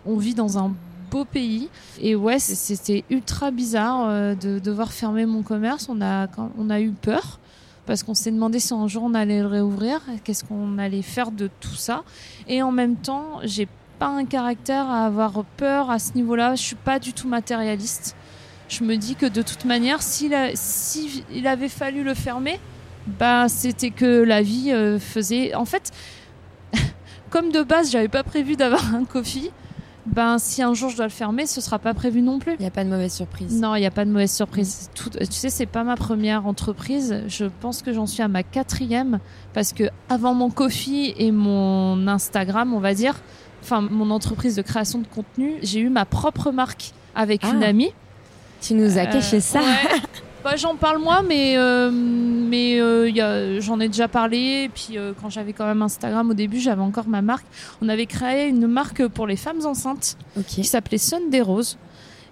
[0.05, 0.73] On, vit dans un
[1.11, 1.69] beau pays.
[2.01, 5.89] Et ouais, c'était ultra bizarre de devoir fermer mon commerce.
[5.89, 6.27] On a,
[6.59, 7.39] on a eu peur
[7.87, 11.31] parce qu'on s'est demandé si un jour on allait le réouvrir, qu'est-ce qu'on allait faire
[11.31, 12.03] de tout ça?
[12.49, 13.69] Et en même temps, j'ai
[13.99, 16.57] pas un caractère à avoir peur à ce niveau-là.
[16.57, 18.17] Je suis pas du tout matérialiste.
[18.69, 20.35] Je me dis que de toute manière, s'il
[21.47, 22.59] avait fallu le fermer,
[23.07, 25.55] bah c'était que la vie euh, faisait.
[25.55, 25.93] En fait,
[27.31, 29.51] comme de base, j'avais pas prévu d'avoir un coffee
[30.07, 32.55] ben si un jour je dois le fermer, ce sera pas prévu non plus.
[32.55, 33.61] Il n'y a pas de mauvaise surprise.
[33.61, 34.89] Non, il n'y a pas de mauvaise surprise.
[34.95, 37.25] Tout, tu sais, c'est pas ma première entreprise.
[37.27, 39.19] Je pense que j'en suis à ma quatrième
[39.53, 43.21] parce que avant mon coffee et mon Instagram, on va dire,
[43.63, 47.69] enfin mon entreprise de création de contenu, j'ai eu ma propre marque avec une ah.
[47.69, 47.93] amie.
[48.61, 49.61] Tu nous as caché ça.
[50.47, 54.63] Bah, j'en parle moi, mais euh, mais euh, j'en ai déjà parlé.
[54.67, 57.45] Et puis euh, quand j'avais quand même Instagram au début, j'avais encore ma marque.
[57.83, 60.17] On avait créé une marque pour les femmes enceintes
[60.47, 61.79] qui s'appelait Sunday Rose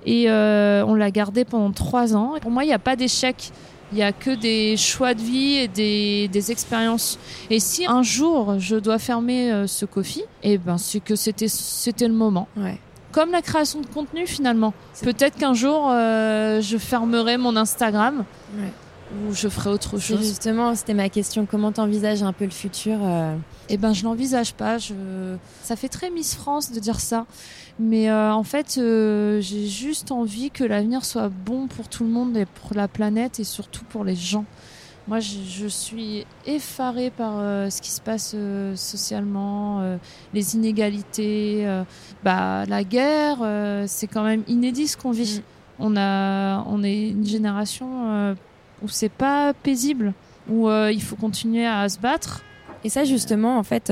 [0.06, 2.34] et on l'a gardée pendant trois ans.
[2.40, 3.50] pour moi, il n'y a pas d'échec.
[3.90, 7.18] Il n'y a que des choix de vie et des, des, expériences.
[7.50, 12.06] Et si un jour je dois fermer ce coffee, eh ben c'est que c'était c'était
[12.06, 12.46] le moment.
[12.56, 12.78] Ouais
[13.14, 14.74] comme la création de contenu finalement.
[15.02, 18.24] Peut-être qu'un jour euh, je fermerai mon Instagram
[18.58, 20.18] ou je ferai autre chose.
[20.18, 21.46] Justement, c'était ma question.
[21.46, 23.36] Comment t'envisages un peu le futur euh
[23.68, 24.78] Eh ben, je l'envisage pas.
[24.78, 24.94] Je...
[25.62, 27.26] Ça fait très Miss France de dire ça,
[27.78, 32.36] mais euh, en fait, j'ai juste envie que l'avenir soit bon pour tout le monde
[32.36, 34.44] et pour la planète et surtout pour les gens.
[35.06, 39.98] Moi, je, suis effarée par euh, ce qui se passe euh, socialement, euh,
[40.32, 41.66] les inégalités,
[42.22, 43.38] bah, la guerre.
[43.86, 45.40] c'est quand même inédit ce qu'on vit.
[45.40, 45.42] Mm.
[45.80, 48.34] On, a, on est une génération
[48.82, 50.14] où c'est pas paisible,
[50.48, 52.42] où il faut continuer à se battre.
[52.82, 53.90] Et ça, justement, en fait,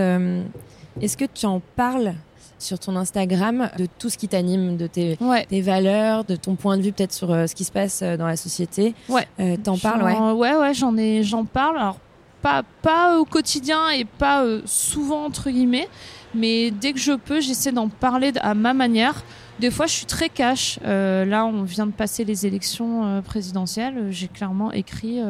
[1.00, 2.14] Est-ce que tu en parles
[2.62, 5.44] sur ton Instagram de tout ce qui t'anime, de tes, Ouais.
[5.46, 8.16] tes valeurs, de ton point de vue peut-être sur euh, ce qui se passe euh,
[8.16, 9.26] dans la société Ouais.
[9.40, 10.12] Euh, T'en parles, ouais.
[10.12, 11.76] J'en- Ouais, ouais, j'en ai, j'en parle.
[11.76, 11.98] Alors
[12.40, 15.88] pas, pas au quotidien et pas euh, souvent entre guillemets,
[16.34, 19.22] mais dès que je peux, j'essaie d'en parler à ma manière.
[19.60, 20.80] Des fois, je suis très cash.
[20.84, 24.06] Euh, là, on vient de passer les élections euh, présidentielles.
[24.10, 25.20] J'ai clairement écrit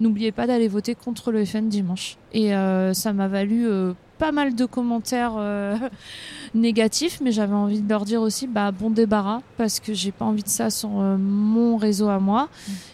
[0.00, 2.16] n'oubliez pas d'aller voter contre le FN dimanche.
[2.32, 2.52] Et
[2.94, 3.68] ça m'a valu
[4.18, 5.32] pas mal de commentaires
[6.54, 10.24] négatifs, mais j'avais envie de leur dire aussi bah bon débarras parce que j'ai pas
[10.24, 12.48] envie de ça sur euh, mon réseau à moi.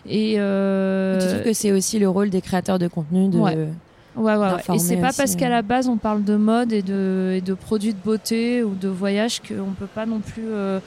[0.06, 3.38] Et euh, Tu trouves que c'est aussi le rôle des créateurs de contenu de...
[3.38, 3.56] Ouais.
[4.16, 4.50] Ouais, ouais, ouais.
[4.50, 5.50] d'informer Et c'est pas aussi, parce qu'à euh.
[5.50, 8.88] la base on parle de mode et de, et de produits de beauté ou de
[8.88, 10.78] voyage qu'on peut pas non plus euh,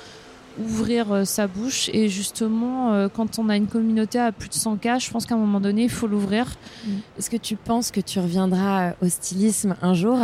[0.60, 1.90] ouvrir euh, sa bouche.
[1.94, 5.36] Et justement, euh, quand on a une communauté à plus de 100K, je pense qu'à
[5.36, 6.56] un moment donné, il faut l'ouvrir.
[7.18, 10.18] Est-ce que tu penses que tu reviendras au stylisme un jour?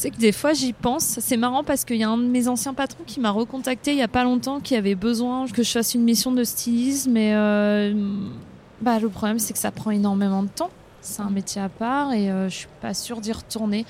[0.00, 1.18] C'est que des fois j'y pense.
[1.20, 3.98] C'est marrant parce qu'il y a un de mes anciens patrons qui m'a recontacté il
[3.98, 7.18] y a pas longtemps, qui avait besoin que je fasse une mission de stylisme.
[7.18, 7.92] Et euh,
[8.80, 10.70] bah, le problème, c'est que ça prend énormément de temps.
[11.02, 13.84] C'est un métier à part et euh, je suis pas sûre d'y retourner.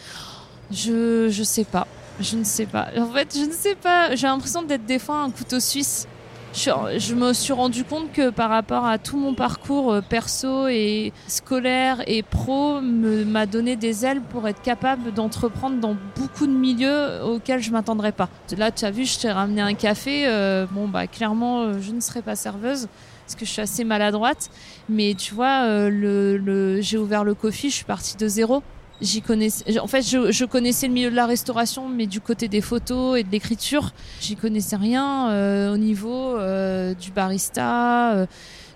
[0.72, 1.86] Je, je sais pas.
[2.18, 2.88] Je ne sais pas.
[2.98, 4.16] En fait, je ne sais pas.
[4.16, 6.08] J'ai l'impression d'être des fois un couteau suisse.
[6.52, 11.12] Je, me suis rendu compte que par rapport à tout mon parcours euh, perso et
[11.28, 17.22] scolaire et pro m'a donné des ailes pour être capable d'entreprendre dans beaucoup de milieux
[17.22, 18.28] auxquels je m'attendrais pas.
[18.58, 20.26] Là, tu as vu, je t'ai ramené un café.
[20.26, 22.88] euh, bon, bah clairement, euh, je ne serai pas serveuse
[23.26, 24.50] parce que je suis assez maladroite.
[24.88, 28.64] Mais tu vois, le, le- j'ai ouvert le coffee, je suis partie de zéro.
[29.00, 32.48] J'y connaissais, en fait, je, je connaissais le milieu de la restauration, mais du côté
[32.48, 38.26] des photos et de l'écriture, j'y connaissais rien euh, au niveau euh, du barista, euh,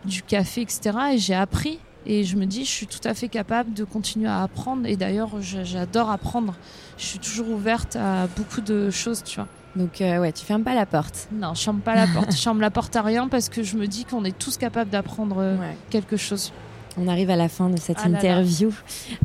[0.07, 0.97] du café, etc.
[1.12, 1.79] Et j'ai appris.
[2.07, 4.87] Et je me dis, je suis tout à fait capable de continuer à apprendre.
[4.87, 6.55] Et d'ailleurs, j'adore apprendre.
[6.99, 9.49] Je suis toujours ouverte à beaucoup de choses, tu vois.
[9.77, 11.29] Donc euh, ouais, tu fermes pas la porte.
[11.33, 12.31] Non, je ferme pas la porte.
[12.37, 14.91] Je ferme la porte à rien parce que je me dis qu'on est tous capables
[14.91, 15.77] d'apprendre euh, Ouais.
[15.91, 16.53] quelque chose.
[16.99, 18.18] On arrive à la fin de cette Ah là là.
[18.18, 18.70] interview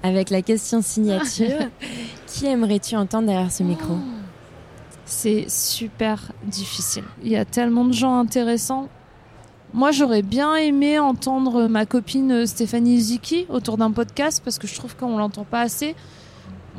[0.04, 1.68] avec la question signature.
[2.28, 4.16] Qui aimerais-tu entendre derrière ce micro Oh.
[5.06, 7.04] C'est super difficile.
[7.24, 8.88] Il y a tellement de gens intéressants.
[9.74, 14.76] Moi, j'aurais bien aimé entendre ma copine Stéphanie Ziki autour d'un podcast parce que je
[14.76, 15.96] trouve qu'on l'entend pas assez.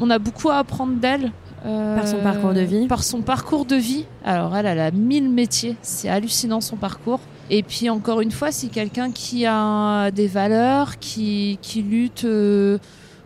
[0.00, 1.32] On a beaucoup à apprendre d'elle.
[1.66, 2.86] euh, Par son parcours de vie.
[2.86, 4.06] Par son parcours de vie.
[4.24, 5.76] Alors, elle, elle a mille métiers.
[5.82, 7.20] C'est hallucinant son parcours.
[7.50, 12.78] Et puis, encore une fois, c'est quelqu'un qui a des valeurs, qui, qui lutte euh,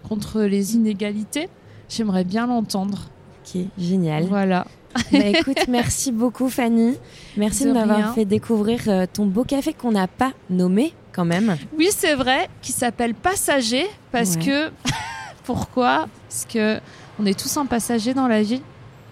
[0.09, 1.49] contre les inégalités.
[1.91, 3.09] J'aimerais bien l'entendre.
[3.45, 4.25] Ok, génial.
[4.25, 4.67] Voilà.
[5.13, 6.95] Bah écoute, merci beaucoup Fanny.
[7.37, 11.25] Merci de, De m'avoir fait découvrir euh, ton beau café qu'on n'a pas nommé quand
[11.25, 11.57] même.
[11.77, 14.45] Oui, c'est vrai, qui s'appelle Passager parce Ouais.
[14.45, 14.71] que
[15.45, 16.07] pourquoi?
[16.29, 16.79] Parce que
[17.19, 18.63] on est tous un passager dans la vie.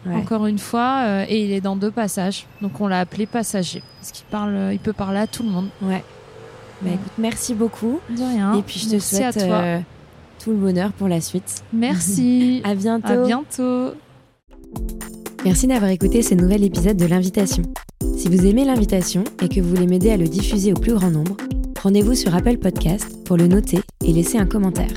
[0.04, 0.14] Ouais.
[0.16, 3.82] Encore une fois, euh, et il est dans deux passages, donc on l'a appelé Passager
[4.00, 5.68] parce qu'il parle, euh, il peut parler à tout le monde.
[5.80, 6.02] Ouais.
[6.82, 6.94] Bah Ouais.
[6.94, 8.00] écoute, merci beaucoup.
[8.10, 8.54] De rien.
[8.54, 9.54] Et puis je te Merci souhaite à toi.
[9.56, 9.78] euh,
[10.42, 11.62] tout le bonheur pour la suite.
[11.72, 12.60] Merci.
[12.64, 13.12] À bientôt.
[13.12, 13.90] à bientôt.
[15.44, 17.62] Merci d'avoir écouté ce nouvel épisode de l'invitation.
[18.16, 21.10] Si vous aimez l'invitation et que vous voulez m'aider à le diffuser au plus grand
[21.10, 21.36] nombre,
[21.80, 24.92] rendez-vous sur Apple Podcast pour le noter et laisser un commentaire.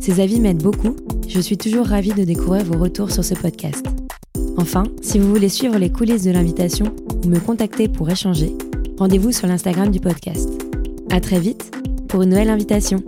[0.00, 0.94] Ces avis m'aident beaucoup,
[1.26, 3.84] je suis toujours ravie de découvrir vos retours sur ce podcast.
[4.56, 6.86] Enfin, si vous voulez suivre les coulisses de l'invitation
[7.24, 8.52] ou me contacter pour échanger,
[8.98, 10.48] rendez-vous sur l'Instagram du podcast.
[11.10, 11.70] À très vite
[12.08, 13.02] pour une nouvelle invitation.